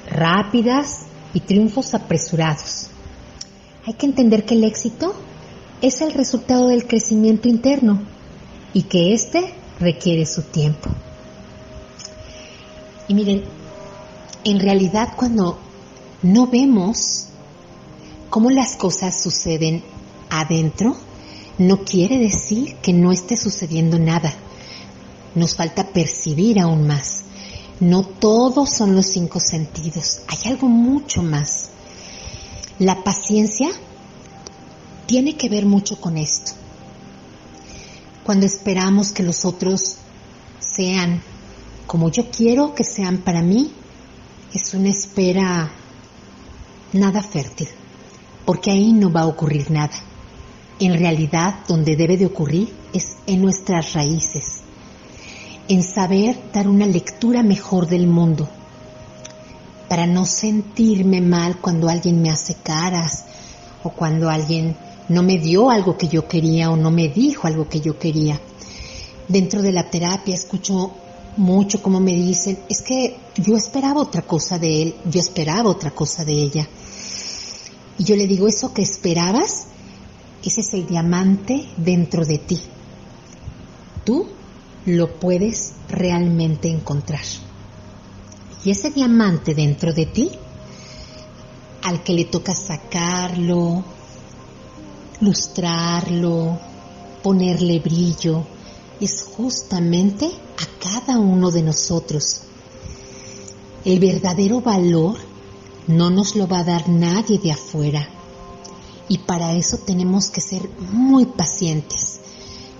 rápidas 0.09 1.05
y 1.33 1.39
triunfos 1.39 1.93
apresurados. 1.93 2.87
Hay 3.85 3.93
que 3.93 4.05
entender 4.05 4.45
que 4.45 4.55
el 4.55 4.63
éxito 4.63 5.13
es 5.81 6.01
el 6.01 6.13
resultado 6.13 6.67
del 6.67 6.87
crecimiento 6.87 7.47
interno 7.47 8.01
y 8.73 8.83
que 8.83 9.13
éste 9.13 9.53
requiere 9.79 10.25
su 10.25 10.43
tiempo. 10.43 10.89
Y 13.07 13.13
miren, 13.13 13.43
en 14.43 14.59
realidad 14.59 15.13
cuando 15.15 15.59
no 16.21 16.47
vemos 16.47 17.27
cómo 18.33 18.49
las 18.49 18.75
cosas 18.75 19.21
suceden 19.21 19.83
adentro, 20.31 20.97
no 21.59 21.83
quiere 21.83 22.17
decir 22.17 22.77
que 22.77 22.91
no 22.91 23.11
esté 23.11 23.37
sucediendo 23.37 23.99
nada. 23.99 24.33
Nos 25.35 25.55
falta 25.55 25.89
percibir 25.89 26.59
aún 26.59 26.87
más. 26.87 27.25
No 27.79 28.01
todos 28.01 28.71
son 28.71 28.95
los 28.95 29.05
cinco 29.05 29.39
sentidos, 29.39 30.21
hay 30.27 30.51
algo 30.51 30.67
mucho 30.67 31.21
más. 31.21 31.69
La 32.79 33.03
paciencia 33.03 33.69
tiene 35.05 35.37
que 35.37 35.47
ver 35.47 35.67
mucho 35.67 36.01
con 36.01 36.17
esto. 36.17 36.53
Cuando 38.23 38.47
esperamos 38.47 39.11
que 39.11 39.21
los 39.21 39.45
otros 39.45 39.97
sean 40.59 41.21
como 41.85 42.09
yo 42.09 42.31
quiero 42.31 42.73
que 42.73 42.83
sean 42.83 43.19
para 43.19 43.43
mí, 43.43 43.71
es 44.55 44.73
una 44.73 44.89
espera 44.89 45.71
nada 46.93 47.21
fértil, 47.21 47.67
porque 48.45 48.71
ahí 48.71 48.93
no 48.93 49.11
va 49.11 49.21
a 49.21 49.27
ocurrir 49.27 49.71
nada. 49.71 49.93
En 50.79 50.97
realidad, 50.97 51.59
donde 51.67 51.95
debe 51.95 52.17
de 52.17 52.25
ocurrir 52.25 52.73
es 52.93 53.17
en 53.27 53.41
nuestras 53.41 53.93
raíces, 53.93 54.61
en 55.67 55.83
saber 55.83 56.37
dar 56.53 56.67
una 56.67 56.85
lectura 56.85 57.43
mejor 57.43 57.87
del 57.87 58.07
mundo, 58.07 58.49
para 59.87 60.07
no 60.07 60.25
sentirme 60.25 61.21
mal 61.21 61.57
cuando 61.59 61.89
alguien 61.89 62.21
me 62.21 62.31
hace 62.31 62.55
caras 62.55 63.25
o 63.83 63.89
cuando 63.89 64.29
alguien 64.29 64.75
no 65.09 65.21
me 65.21 65.37
dio 65.37 65.69
algo 65.69 65.97
que 65.97 66.07
yo 66.07 66.27
quería 66.27 66.71
o 66.71 66.75
no 66.75 66.89
me 66.89 67.09
dijo 67.09 67.47
algo 67.47 67.67
que 67.69 67.81
yo 67.81 67.99
quería. 67.99 68.39
Dentro 69.27 69.61
de 69.61 69.71
la 69.71 69.89
terapia 69.89 70.35
escucho 70.35 70.91
mucho 71.37 71.81
como 71.81 71.99
me 71.99 72.13
dicen, 72.13 72.59
es 72.69 72.81
que 72.81 73.17
yo 73.35 73.55
esperaba 73.55 74.01
otra 74.01 74.21
cosa 74.21 74.59
de 74.59 74.81
él, 74.81 74.95
yo 75.05 75.19
esperaba 75.19 75.69
otra 75.69 75.91
cosa 75.91 76.23
de 76.23 76.33
ella. 76.33 76.67
Y 77.97 78.03
yo 78.03 78.15
le 78.15 78.27
digo, 78.27 78.47
eso 78.47 78.73
que 78.73 78.81
esperabas, 78.81 79.67
ese 80.43 80.61
es 80.61 80.73
el 80.73 80.87
diamante 80.87 81.67
dentro 81.77 82.25
de 82.25 82.37
ti. 82.37 82.59
Tú 84.03 84.27
lo 84.85 85.19
puedes 85.19 85.73
realmente 85.89 86.69
encontrar. 86.69 87.23
Y 88.65 88.71
ese 88.71 88.91
diamante 88.91 89.53
dentro 89.53 89.93
de 89.93 90.05
ti, 90.05 90.31
al 91.83 92.03
que 92.03 92.13
le 92.13 92.25
toca 92.25 92.55
sacarlo, 92.55 93.83
lustrarlo, 95.21 96.59
ponerle 97.21 97.79
brillo, 97.79 98.45
es 98.99 99.23
justamente 99.23 100.25
a 100.25 100.79
cada 100.79 101.19
uno 101.19 101.51
de 101.51 101.61
nosotros. 101.61 102.41
El 103.85 103.99
verdadero 103.99 104.61
valor 104.61 105.17
no 105.87 106.09
nos 106.09 106.35
lo 106.35 106.47
va 106.47 106.59
a 106.59 106.63
dar 106.63 106.89
nadie 106.89 107.39
de 107.39 107.51
afuera. 107.51 108.07
Y 109.09 109.19
para 109.19 109.53
eso 109.53 109.77
tenemos 109.77 110.29
que 110.29 110.41
ser 110.41 110.69
muy 110.91 111.25
pacientes, 111.25 112.19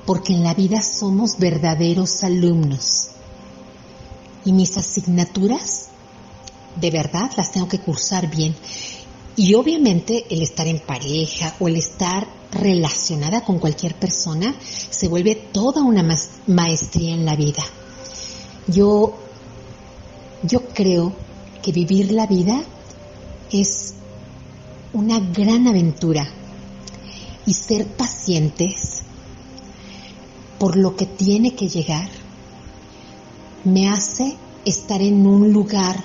porque 0.05 0.33
en 0.33 0.43
la 0.43 0.53
vida 0.53 0.81
somos 0.81 1.37
verdaderos 1.37 2.23
alumnos. 2.23 3.09
Y 4.45 4.53
mis 4.53 4.77
asignaturas, 4.77 5.89
de 6.79 6.91
verdad, 6.91 7.31
las 7.37 7.51
tengo 7.51 7.67
que 7.67 7.79
cursar 7.79 8.29
bien. 8.29 8.55
Y 9.35 9.55
obviamente 9.55 10.25
el 10.29 10.41
estar 10.41 10.67
en 10.67 10.79
pareja 10.79 11.55
o 11.59 11.67
el 11.67 11.77
estar 11.77 12.27
relacionada 12.51 13.43
con 13.43 13.57
cualquier 13.57 13.95
persona 13.95 14.53
se 14.61 15.07
vuelve 15.07 15.35
toda 15.35 15.81
una 15.81 16.07
maestría 16.47 17.15
en 17.15 17.25
la 17.25 17.35
vida. 17.35 17.63
Yo, 18.67 19.17
yo 20.43 20.67
creo 20.67 21.13
que 21.61 21.71
vivir 21.71 22.11
la 22.11 22.27
vida 22.27 22.63
es 23.61 23.93
una 24.93 25.19
gran 25.19 25.67
aventura 25.67 26.27
y 27.45 27.53
ser 27.53 27.87
pacientes 27.87 29.03
por 30.59 30.77
lo 30.77 30.95
que 30.95 31.05
tiene 31.05 31.55
que 31.55 31.67
llegar 31.67 32.09
me 33.63 33.89
hace 33.89 34.35
estar 34.65 35.01
en 35.01 35.25
un 35.25 35.51
lugar 35.51 36.03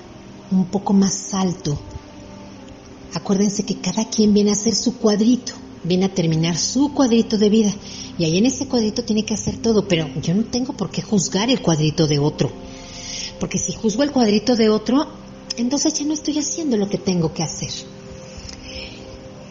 un 0.51 0.67
poco 0.67 0.93
más 0.93 1.35
alto 1.35 1.79
Acuérdense 3.15 3.65
que 3.65 3.77
cada 3.77 4.05
quien 4.05 4.35
viene 4.35 4.51
a 4.51 4.53
hacer 4.53 4.75
su 4.75 4.99
cuadrito, 4.99 5.55
viene 5.83 6.07
a 6.07 6.15
terminar 6.15 6.57
su 6.59 6.93
cuadrito 6.93 7.39
de 7.39 7.49
vida. 7.49 7.75
Y 8.19 8.25
ahí 8.25 8.37
en 8.37 8.47
ese 8.47 8.69
cuadrito 8.69 9.03
tiene 9.03 9.25
que 9.25 9.35
hacer 9.35 9.57
todo, 9.57 9.89
pero 9.89 10.09
yo 10.21 10.35
no 10.35 10.45
tengo 10.45 10.75
por 10.75 10.91
qué 10.91 11.03
juzgar 11.03 11.51
el 11.51 11.63
cuadrito 11.63 12.07
de 12.07 12.19
otro. 12.19 12.51
Porque 13.41 13.59
si 13.59 13.73
juzgo 13.73 14.03
el 14.03 14.13
cuadrito 14.13 14.57
de 14.57 14.69
otro, 14.69 15.09
entonces 15.63 15.95
ya 15.95 16.05
no 16.05 16.15
estoy 16.15 16.39
haciendo 16.39 16.77
lo 16.77 16.89
que 16.89 16.99
tengo 16.99 17.33
que 17.33 17.43
hacer. 17.43 17.71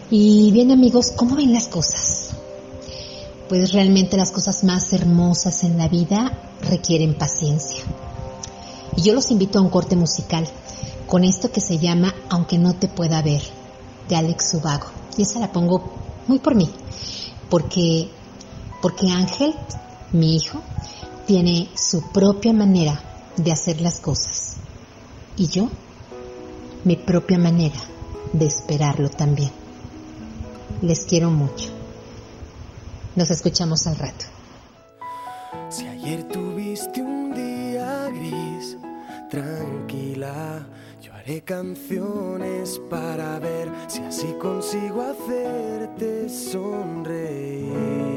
Y 0.10 0.52
bien 0.52 0.72
amigos, 0.72 1.12
¿cómo 1.15 1.36
ven 1.36 1.54
las 1.54 1.67
cosas? 1.67 2.30
Pues 3.50 3.74
realmente 3.74 4.17
las 4.17 4.32
cosas 4.32 4.63
más 4.63 4.93
hermosas 4.93 5.63
en 5.63 5.78
la 5.78 5.88
vida 5.88 6.56
requieren 6.62 7.17
paciencia. 7.17 7.84
Y 8.96 9.02
yo 9.02 9.13
los 9.13 9.32
invito 9.32 9.60
a 9.60 9.62
un 9.62 9.70
corte 9.70 9.96
musical 9.96 10.48
con 11.08 11.24
esto 11.24 11.52
que 11.52 11.62
se 11.62 11.78
llama 11.78 12.13
Aunque 12.30 12.58
no 12.58 12.74
te 12.74 12.88
pueda 12.88 13.22
ver, 13.22 13.41
de 14.08 14.15
Alex 14.15 14.52
Subago. 14.52 14.88
Y 15.17 15.24
esa 15.24 15.39
la 15.39 15.52
pongo 15.52 15.93
muy 16.28 16.39
por 16.39 16.56
mí, 16.56 16.70
porque, 17.50 18.10
porque 18.82 19.10
Ángel, 19.10 19.54
mi 20.12 20.36
hijo, 20.36 20.62
tiene 21.26 21.70
su 21.76 22.02
propia 22.12 22.54
manera 22.54 23.02
de 23.36 23.52
hacer 23.52 23.82
las 23.82 24.00
cosas. 24.00 24.58
Y 25.36 25.48
yo, 25.48 25.70
mi 26.84 26.96
propia 26.96 27.38
manera 27.38 27.80
de 28.34 28.46
esperarlo 28.46 29.10
también. 29.10 29.52
Les 30.82 31.06
quiero 31.06 31.30
mucho. 31.30 31.70
Nos 33.16 33.32
escuchamos 33.32 33.88
al 33.88 33.98
rato. 33.98 34.26
Si 35.70 35.88
ayer 35.88 36.24
tuviste 36.28 37.02
un 37.02 37.34
día 37.34 38.10
gris, 38.10 38.78
tranquila 39.30 40.66
Haré 41.28 41.42
canciones 41.42 42.80
para 42.90 43.38
ver 43.40 43.70
si 43.90 44.02
así 44.02 44.34
consigo 44.40 45.02
hacerte 45.02 46.30
sonreír. 46.30 48.16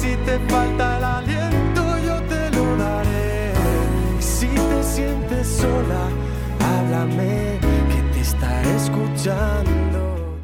si 0.00 0.16
te 0.24 0.38
falta 0.48 0.98
el 0.98 1.04
aliento, 1.04 1.82
yo 2.06 2.22
te 2.28 2.50
lo 2.56 2.76
daré. 2.76 3.52
Si 4.20 4.46
te 4.46 4.82
sientes 4.82 5.46
sola, 5.48 6.08
háblame, 6.60 7.58
que 7.60 8.02
te 8.12 8.20
estaré 8.20 8.76
escuchando. 8.76 10.38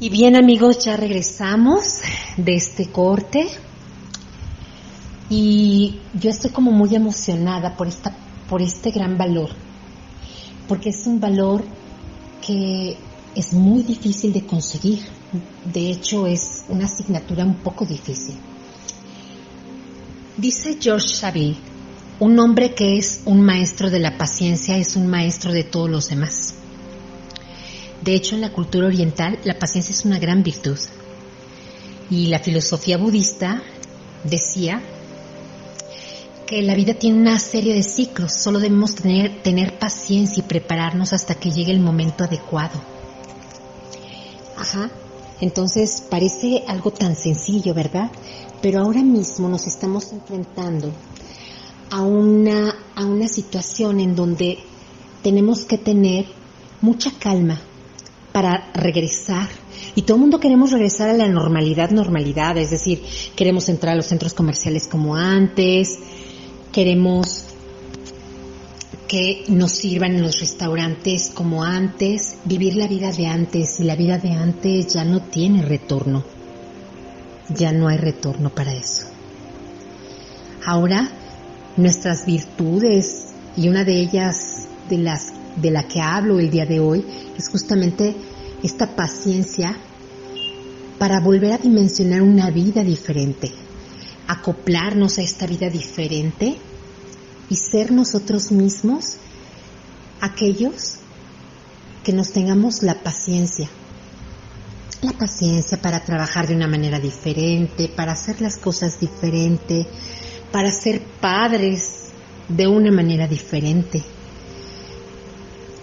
Y 0.00 0.08
bien 0.10 0.36
amigos, 0.36 0.84
ya 0.84 0.96
regresamos 0.96 2.00
de 2.36 2.54
este 2.54 2.90
corte. 2.90 3.48
Y 5.30 6.00
yo 6.14 6.28
estoy 6.30 6.50
como 6.50 6.72
muy 6.72 6.94
emocionada 6.94 7.76
por, 7.76 7.86
esta, 7.86 8.12
por 8.50 8.60
este 8.60 8.90
gran 8.90 9.16
valor, 9.16 9.50
porque 10.68 10.90
es 10.90 11.06
un 11.06 11.20
valor 11.20 11.64
que 12.46 12.98
es 13.34 13.54
muy 13.54 13.82
difícil 13.82 14.34
de 14.34 14.44
conseguir 14.44 15.21
de 15.64 15.90
hecho, 15.90 16.26
es 16.26 16.64
una 16.68 16.84
asignatura 16.84 17.44
un 17.44 17.56
poco 17.56 17.84
difícil. 17.86 18.36
Dice 20.36 20.78
George 20.80 21.08
Saville, 21.08 21.56
un 22.18 22.38
hombre 22.38 22.74
que 22.74 22.98
es 22.98 23.22
un 23.24 23.42
maestro 23.42 23.90
de 23.90 23.98
la 23.98 24.16
paciencia 24.16 24.76
es 24.76 24.96
un 24.96 25.06
maestro 25.06 25.52
de 25.52 25.64
todos 25.64 25.90
los 25.90 26.08
demás. 26.08 26.54
De 28.02 28.14
hecho, 28.14 28.34
en 28.34 28.40
la 28.40 28.52
cultura 28.52 28.86
oriental, 28.86 29.38
la 29.44 29.58
paciencia 29.58 29.92
es 29.92 30.04
una 30.04 30.18
gran 30.18 30.42
virtud. 30.42 30.78
Y 32.10 32.26
la 32.26 32.38
filosofía 32.38 32.98
budista 32.98 33.62
decía 34.24 34.82
que 36.46 36.62
la 36.62 36.74
vida 36.74 36.94
tiene 36.94 37.18
una 37.18 37.38
serie 37.38 37.74
de 37.74 37.82
ciclos, 37.82 38.32
solo 38.32 38.58
debemos 38.58 38.94
tener, 38.94 39.42
tener 39.42 39.78
paciencia 39.78 40.42
y 40.42 40.46
prepararnos 40.46 41.12
hasta 41.12 41.36
que 41.36 41.50
llegue 41.50 41.72
el 41.72 41.80
momento 41.80 42.24
adecuado. 42.24 42.80
Ajá, 44.56 44.90
entonces 45.42 46.04
parece 46.08 46.62
algo 46.68 46.92
tan 46.92 47.16
sencillo, 47.16 47.74
¿verdad? 47.74 48.12
Pero 48.62 48.78
ahora 48.78 49.02
mismo 49.02 49.48
nos 49.48 49.66
estamos 49.66 50.12
enfrentando 50.12 50.92
a 51.90 52.00
una, 52.02 52.72
a 52.94 53.04
una 53.04 53.26
situación 53.26 53.98
en 53.98 54.14
donde 54.14 54.58
tenemos 55.20 55.64
que 55.64 55.78
tener 55.78 56.26
mucha 56.80 57.10
calma 57.18 57.60
para 58.30 58.70
regresar. 58.72 59.48
Y 59.96 60.02
todo 60.02 60.14
el 60.16 60.20
mundo 60.20 60.38
queremos 60.38 60.70
regresar 60.70 61.08
a 61.10 61.14
la 61.14 61.26
normalidad, 61.26 61.90
normalidad, 61.90 62.56
es 62.56 62.70
decir, 62.70 63.02
queremos 63.34 63.68
entrar 63.68 63.94
a 63.94 63.96
los 63.96 64.06
centros 64.06 64.34
comerciales 64.34 64.86
como 64.86 65.16
antes, 65.16 65.98
queremos 66.70 67.51
que 69.12 69.44
nos 69.48 69.72
sirvan 69.72 70.14
en 70.14 70.22
los 70.22 70.40
restaurantes 70.40 71.32
como 71.34 71.64
antes, 71.64 72.38
vivir 72.46 72.76
la 72.76 72.88
vida 72.88 73.12
de 73.12 73.26
antes 73.26 73.78
y 73.78 73.84
la 73.84 73.94
vida 73.94 74.16
de 74.16 74.30
antes 74.30 74.94
ya 74.94 75.04
no 75.04 75.20
tiene 75.20 75.60
retorno. 75.60 76.24
Ya 77.50 77.72
no 77.72 77.88
hay 77.88 77.98
retorno 77.98 78.48
para 78.48 78.72
eso. 78.72 79.04
Ahora, 80.64 81.10
nuestras 81.76 82.24
virtudes, 82.24 83.34
y 83.54 83.68
una 83.68 83.84
de 83.84 84.00
ellas 84.00 84.66
de 84.88 84.96
las 84.96 85.34
de 85.56 85.70
la 85.70 85.86
que 85.86 86.00
hablo 86.00 86.40
el 86.40 86.48
día 86.48 86.64
de 86.64 86.80
hoy, 86.80 87.04
es 87.36 87.50
justamente 87.50 88.16
esta 88.62 88.96
paciencia 88.96 89.76
para 90.98 91.20
volver 91.20 91.52
a 91.52 91.58
dimensionar 91.58 92.22
una 92.22 92.48
vida 92.48 92.82
diferente, 92.82 93.52
acoplarnos 94.26 95.18
a 95.18 95.22
esta 95.22 95.46
vida 95.46 95.68
diferente 95.68 96.56
y 97.52 97.56
ser 97.56 97.92
nosotros 97.92 98.50
mismos 98.50 99.16
aquellos 100.22 100.94
que 102.02 102.14
nos 102.14 102.32
tengamos 102.32 102.82
la 102.82 103.02
paciencia. 103.02 103.68
La 105.02 105.12
paciencia 105.12 105.76
para 105.76 106.02
trabajar 106.02 106.48
de 106.48 106.54
una 106.54 106.66
manera 106.66 106.98
diferente, 106.98 107.90
para 107.94 108.12
hacer 108.12 108.40
las 108.40 108.56
cosas 108.56 108.98
diferente, 108.98 109.86
para 110.50 110.72
ser 110.72 111.02
padres 111.20 112.04
de 112.48 112.66
una 112.68 112.90
manera 112.90 113.28
diferente. 113.28 114.02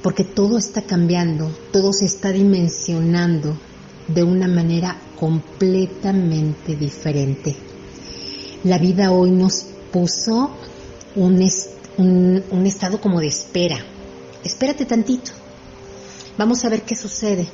Porque 0.02 0.24
todo 0.24 0.58
está 0.58 0.82
cambiando, 0.82 1.56
todo 1.72 1.94
se 1.94 2.08
está 2.08 2.32
dimensionando 2.32 3.56
de 4.08 4.24
una 4.24 4.48
manera 4.48 4.98
completamente 5.20 6.76
diferente. 6.76 7.56
La 8.64 8.80
vida 8.80 9.12
hoy 9.12 9.30
nos 9.30 9.68
puso 9.94 10.58
un, 11.16 12.44
un, 12.52 12.66
estado 12.66 13.02
como 13.02 13.20
de 13.20 13.28
espera. 13.28 13.78
Espérate 14.44 14.86
tantito. 14.86 15.32
Vamos 16.38 16.64
a 16.64 16.70
ver 16.70 16.84
qué 16.84 16.96
sucede. 16.96 17.48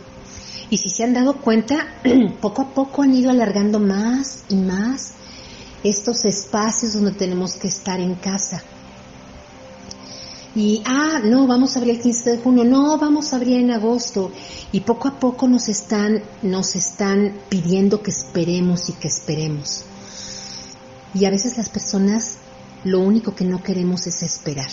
Y 0.70 0.78
si 0.78 0.90
se 0.90 1.04
han 1.04 1.14
dado 1.14 1.38
cuenta, 1.38 1.88
poco 2.42 2.62
a 2.62 2.74
poco 2.74 3.04
han 3.04 3.16
ido 3.16 3.30
alargando 3.30 3.80
más 3.80 4.44
y 4.50 4.56
más 4.56 5.14
estos 5.84 6.26
espacios 6.26 6.94
donde 6.94 7.12
tenemos 7.12 7.54
que 7.54 7.68
estar 7.68 8.00
en 8.00 8.16
casa. 8.16 8.64
Y, 10.56 10.82
ah, 10.86 11.20
no, 11.22 11.48
vamos 11.48 11.76
a 11.76 11.80
abrir 11.80 11.96
el 11.96 12.02
15 12.02 12.32
de 12.32 12.38
junio, 12.38 12.64
no, 12.64 12.98
vamos 12.98 13.34
a 13.34 13.36
abrir 13.36 13.60
en 13.60 13.72
agosto. 13.72 14.32
Y 14.72 14.82
poco 14.82 15.10
a 15.10 15.20
poco 15.20 15.48
nos 15.48 15.68
están, 15.68 16.24
nos 16.42 16.76
están 16.76 17.34
pidiendo 17.50 18.02
que 18.02 18.12
esperemos 18.12 18.90
y 18.90 18.94
que 18.94 19.10
esperemos. 19.10 19.84
Y 21.14 21.26
a 21.26 21.30
veces 21.30 21.58
las 21.58 21.70
personas 21.70 22.38
lo 22.86 23.00
único 23.00 23.36
que 23.36 23.44
no 23.44 23.62
queremos 23.62 24.08
es 24.08 24.24
esperar. 24.24 24.70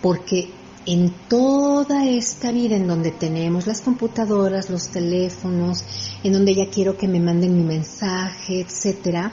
Porque 0.00 0.50
en 0.86 1.10
toda 1.28 2.06
esta 2.06 2.52
vida 2.52 2.76
en 2.76 2.86
donde 2.86 3.10
tenemos 3.10 3.66
las 3.66 3.80
computadoras, 3.80 4.68
los 4.68 4.88
teléfonos, 4.88 5.84
en 6.22 6.34
donde 6.34 6.54
ya 6.54 6.68
quiero 6.68 6.96
que 6.96 7.08
me 7.08 7.20
manden 7.20 7.56
mi 7.56 7.64
mensaje, 7.64 8.60
etcétera, 8.60 9.32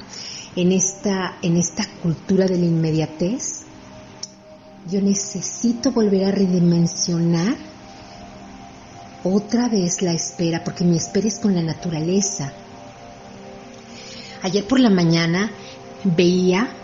en 0.55 0.71
esta, 0.71 1.37
en 1.41 1.57
esta 1.57 1.85
cultura 2.01 2.45
de 2.45 2.57
la 2.57 2.65
inmediatez, 2.65 3.63
yo 4.89 5.01
necesito 5.01 5.91
volver 5.91 6.25
a 6.25 6.31
redimensionar 6.31 7.55
otra 9.23 9.67
vez 9.67 10.01
la 10.01 10.13
espera, 10.13 10.63
porque 10.63 10.85
mi 10.85 10.97
espera 10.97 11.27
es 11.27 11.39
con 11.39 11.53
la 11.53 11.61
naturaleza. 11.61 12.53
Ayer 14.41 14.65
por 14.65 14.79
la 14.79 14.89
mañana 14.89 15.51
veía 16.03 16.75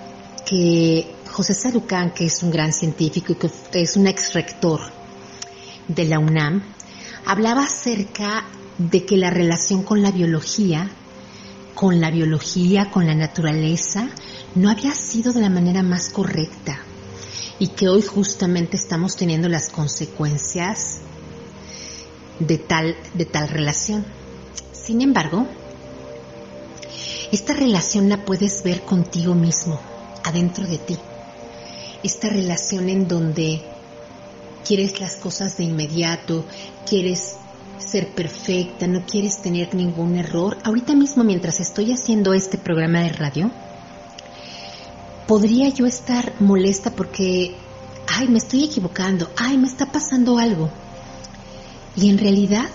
que 0.48 1.14
José 1.30 1.54
Sarucán, 1.54 2.14
que 2.14 2.26
es 2.26 2.42
un 2.42 2.52
gran 2.52 2.72
científico 2.72 3.34
y 3.34 3.36
que 3.36 3.82
es 3.82 3.98
un 3.98 4.08
ex 4.08 4.34
rector 4.34 4.80
de 5.88 6.06
la 6.06 6.20
UNAM, 6.20 6.64
hablaba 7.26 7.64
acerca 7.64 8.46
de 8.78 9.06
que 9.06 9.18
la 9.18 9.30
relación 9.30 9.84
con 9.84 10.02
la 10.02 10.12
biología, 10.12 10.90
con 11.76 12.00
la 12.00 12.12
biología, 12.12 12.90
con 12.90 13.06
la 13.06 13.16
naturaleza, 13.16 14.08
no 14.56 14.70
había 14.70 14.94
sido 14.96 15.34
de 15.34 15.42
la 15.42 15.50
manera 15.50 15.84
más 15.84 16.10
correcta 16.10 16.80
y 17.60 17.68
que 17.70 17.90
hoy 17.90 18.02
justamente 18.02 18.78
estamos 18.78 19.18
teniendo 19.18 19.50
las 19.50 19.70
consecuencias 19.70 21.00
de 22.40 22.58
tal, 22.58 22.96
de 23.16 23.26
tal 23.26 23.50
relación. 23.50 24.06
Sin 24.72 25.02
embargo, 25.02 25.46
esta 27.32 27.54
relación 27.54 28.08
la 28.08 28.24
puedes 28.24 28.64
ver 28.64 28.84
contigo 28.84 29.36
mismo, 29.36 29.82
adentro 30.24 30.66
de 30.68 30.78
ti. 30.78 30.98
Esta 32.04 32.30
relación 32.30 32.90
en 32.90 33.08
donde 33.08 33.64
quieres 34.66 35.00
las 35.00 35.16
cosas 35.16 35.58
de 35.58 35.64
inmediato, 35.64 36.46
quieres 36.88 37.36
ser 37.78 38.14
perfecta, 38.14 38.88
no 38.88 39.06
quieres 39.06 39.42
tener 39.42 39.74
ningún 39.74 40.16
error. 40.16 40.58
Ahorita 40.64 40.94
mismo, 40.94 41.24
mientras 41.24 41.60
estoy 41.60 41.92
haciendo 41.92 42.34
este 42.34 42.58
programa 42.58 43.02
de 43.02 43.10
radio, 43.10 43.52
podría 45.28 45.70
yo 45.70 45.86
estar 45.86 46.34
molesta 46.40 46.92
porque, 46.92 47.56
ay, 48.08 48.28
me 48.28 48.40
estoy 48.40 48.66
equivocando, 48.66 49.30
ay, 49.38 49.58
me 49.58 49.68
está 49.68 49.92
pasando 49.92 50.38
algo. 50.38 50.70
Y 51.96 52.10
en 52.10 52.18
realidad, 52.18 52.70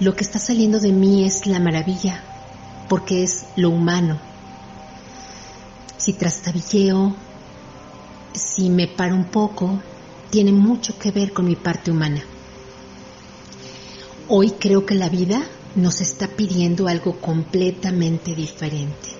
lo 0.00 0.14
que 0.14 0.24
está 0.24 0.38
saliendo 0.38 0.80
de 0.80 0.92
mí 0.92 1.24
es 1.24 1.46
la 1.46 1.60
maravilla, 1.60 2.22
porque 2.88 3.22
es 3.22 3.46
lo 3.56 3.70
humano. 3.70 4.29
Si 6.00 6.14
trastabilleo, 6.14 7.14
si 8.32 8.70
me 8.70 8.88
paro 8.88 9.14
un 9.14 9.26
poco, 9.26 9.82
tiene 10.30 10.50
mucho 10.50 10.98
que 10.98 11.10
ver 11.10 11.34
con 11.34 11.44
mi 11.44 11.56
parte 11.56 11.90
humana. 11.90 12.24
Hoy 14.26 14.52
creo 14.52 14.86
que 14.86 14.94
la 14.94 15.10
vida 15.10 15.42
nos 15.74 16.00
está 16.00 16.26
pidiendo 16.26 16.88
algo 16.88 17.20
completamente 17.20 18.34
diferente. 18.34 19.10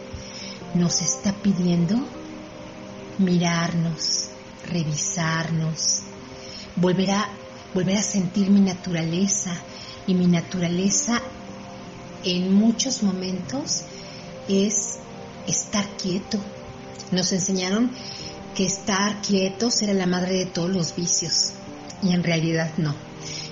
Nos 0.72 1.02
está 1.02 1.34
pidiendo 1.34 1.96
mirarnos, 3.18 4.30
revisarnos, 4.66 6.00
volver 6.76 7.10
a, 7.10 7.28
volver 7.74 7.98
a 7.98 8.02
sentir 8.02 8.48
mi 8.48 8.60
naturaleza 8.60 9.52
y 10.06 10.14
mi 10.14 10.26
naturaleza 10.26 11.20
en 12.24 12.54
muchos 12.54 13.02
momentos 13.02 13.82
es 14.48 14.96
estar 15.46 15.86
quieto. 15.98 16.38
Nos 17.10 17.32
enseñaron 17.32 17.90
que 18.54 18.66
estar 18.66 19.20
quietos 19.22 19.82
era 19.82 19.94
la 19.94 20.06
madre 20.06 20.34
de 20.34 20.46
todos 20.46 20.70
los 20.70 20.94
vicios 20.94 21.52
y 22.02 22.12
en 22.12 22.22
realidad 22.22 22.70
no. 22.76 22.94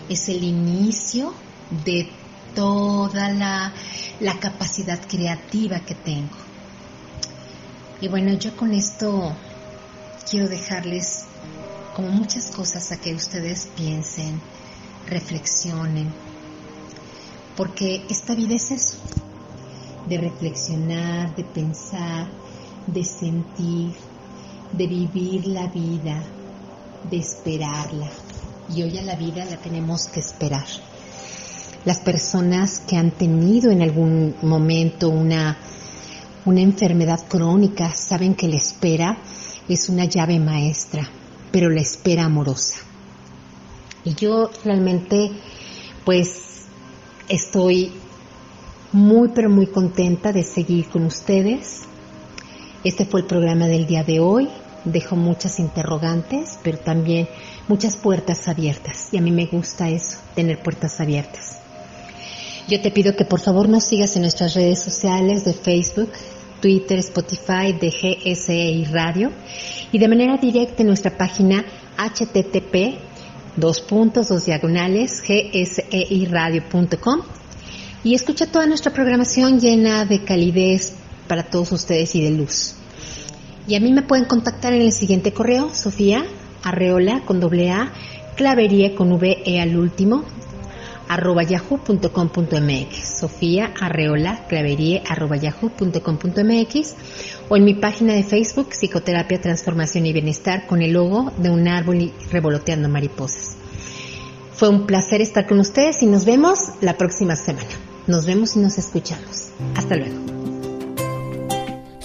Es 0.09 0.29
el 0.29 0.43
inicio 0.45 1.35
de 1.85 2.09
toda 2.55 3.31
la, 3.31 3.73
la 4.21 4.39
capacidad 4.39 4.99
creativa 5.07 5.81
que 5.81 5.95
tengo. 5.95 6.37
Y 8.01 8.09
bueno, 8.09 8.33
yo 8.35 8.57
con 8.57 8.73
esto 8.73 9.35
quiero 10.31 10.49
dejarles 10.49 11.25
como 11.95 12.09
muchas 12.11 12.51
cosas 12.51 12.93
a 12.93 13.01
que 13.01 13.15
ustedes 13.15 13.69
piensen, 13.77 14.41
reflexionen, 15.09 16.13
porque 17.57 18.05
esta 18.09 18.37
vida 18.37 18.55
es 18.55 18.71
eso, 18.71 18.99
de 20.09 20.19
reflexionar, 20.19 21.35
de 21.35 21.43
pensar, 21.43 22.29
de 22.93 23.05
sentir, 23.05 23.93
de 24.73 24.87
vivir 24.87 25.47
la 25.47 25.69
vida, 25.69 26.23
de 27.11 27.19
esperarla. 27.19 28.09
Y 28.75 28.83
hoy 28.83 28.99
a 28.99 29.03
la 29.03 29.15
vida 29.15 29.45
la 29.45 29.57
tenemos 29.59 30.09
que 30.09 30.21
esperar. 30.21 30.67
Las 31.85 31.99
personas 31.99 32.81
que 32.81 32.97
han 32.97 33.13
tenido 33.13 33.71
en 33.71 33.83
algún 33.83 34.35
momento 34.43 35.09
una, 35.09 35.57
una 36.45 36.61
enfermedad 36.61 37.27
crónica 37.29 37.95
saben 37.95 38.35
que 38.35 38.49
la 38.49 38.57
espera 38.57 39.19
es 39.69 39.89
una 39.89 40.07
llave 40.07 40.41
maestra, 40.41 41.09
pero 41.53 41.71
la 41.71 41.81
espera 41.81 42.25
amorosa. 42.25 42.79
Y 44.05 44.15
yo 44.15 44.51
realmente 44.65 45.31
pues 46.05 46.65
estoy 47.29 47.93
muy 48.93 49.29
pero 49.35 49.51
muy 49.51 49.67
contenta 49.67 50.33
de 50.33 50.43
seguir 50.43 50.89
con 50.89 51.05
ustedes. 51.05 51.88
Este 52.85 53.05
fue 53.05 53.21
el 53.21 53.27
programa 53.27 53.67
del 53.67 53.87
día 53.87 54.05
de 54.05 54.21
hoy. 54.21 54.49
Dejo 54.85 55.17
muchas 55.17 55.59
interrogantes, 55.59 56.59
pero 56.63 56.79
también 56.79 57.29
muchas 57.67 57.97
puertas 57.97 58.49
abiertas. 58.49 59.09
Y 59.13 59.19
a 59.19 59.21
mí 59.21 59.31
me 59.31 59.47
gusta 59.47 59.89
eso, 59.89 60.19
tener 60.35 60.63
puertas 60.63 61.01
abiertas. 61.01 61.59
Yo 62.69 62.81
te 62.81 62.91
pido 62.91 63.17
que 63.17 63.25
por 63.25 63.41
favor 63.41 63.69
nos 63.69 63.85
sigas 63.85 64.15
en 64.17 64.23
nuestras 64.23 64.55
redes 64.55 64.81
sociales 64.81 65.45
de 65.45 65.55
Facebook, 65.55 66.11
Twitter, 66.61 66.99
Spotify 66.99 67.73
de 67.73 67.91
GSEI 67.91 68.85
Radio 68.87 69.33
y 69.91 69.99
de 69.99 70.09
manera 70.09 70.37
directa 70.37 70.83
en 70.83 70.89
nuestra 70.89 71.17
página 71.17 71.65
http 71.97 72.99
dos 73.57 73.81
puntos, 73.81 74.29
dos 74.29 74.47
diagonales, 74.47 75.23
gseiradio.com 75.23 77.23
y 78.05 78.15
escucha 78.15 78.47
toda 78.47 78.67
nuestra 78.67 78.93
programación 78.93 79.61
llena 79.61 80.05
de 80.05 80.23
calidez 80.23 80.93
para 81.29 81.45
todos 81.45 81.71
ustedes 81.73 82.15
y 82.15 82.23
de 82.23 82.31
luz. 82.31 82.75
Y 83.69 83.75
a 83.75 83.81
mí 83.81 83.93
me 83.93 84.03
pueden 84.03 84.25
contactar 84.25 84.73
en 84.73 84.83
el 84.83 84.93
siguiente 84.93 85.33
correo, 85.33 85.73
Sofía 85.75 86.25
Arreola 86.63 87.23
con 87.25 87.39
doble 87.39 87.71
A, 87.71 87.93
clavería 88.37 88.95
con 88.95 89.13
V 89.13 89.43
E 89.45 89.61
al 89.61 89.77
último, 89.77 90.25
arroba 91.09 91.43
yahoo.com.mx, 91.43 93.19
Sofía 93.21 93.73
Arreola 93.81 94.47
Claverie 94.49 95.03
arroba 95.09 95.37
yahoo.com.mx 95.37 96.95
o 97.49 97.57
en 97.57 97.65
mi 97.65 97.75
página 97.75 98.15
de 98.15 98.25
Facebook 98.25 98.69
Psicoterapia, 98.73 99.41
Transformación 99.41 100.07
y 100.07 100.13
Bienestar 100.13 100.67
con 100.67 100.83
el 100.83 100.93
logo 100.93 101.33
de 101.39 101.51
un 101.51 101.67
árbol 101.67 102.03
y 102.03 102.13
revoloteando 102.31 102.89
mariposas. 102.89 103.57
Fue 104.53 104.69
un 104.69 104.87
placer 104.87 105.21
estar 105.21 105.47
con 105.47 105.61
ustedes 105.61 106.03
y 106.03 106.07
nos 106.07 106.25
vemos 106.25 106.59
la 106.81 106.97
próxima 106.97 107.37
semana. 107.37 107.69
Nos 108.07 108.27
vemos 108.27 108.57
y 108.57 108.59
nos 108.59 108.77
escuchamos. 108.77 109.51
Hasta 109.77 109.97
luego. 109.97 110.48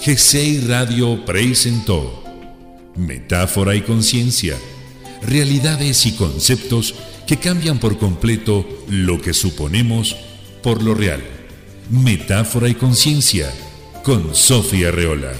GCI 0.06 0.66
Radio 0.68 1.24
presentó 1.24 2.22
Metáfora 2.94 3.74
y 3.74 3.80
Conciencia, 3.80 4.54
realidades 5.22 6.04
y 6.04 6.12
conceptos 6.12 6.94
que 7.26 7.38
cambian 7.38 7.78
por 7.78 7.96
completo 7.96 8.66
lo 8.90 9.18
que 9.18 9.32
suponemos 9.32 10.14
por 10.62 10.82
lo 10.82 10.94
real. 10.94 11.22
Metáfora 11.88 12.68
y 12.68 12.74
conciencia 12.74 13.50
con 14.02 14.34
Sofía 14.34 14.90
Reola. 14.90 15.32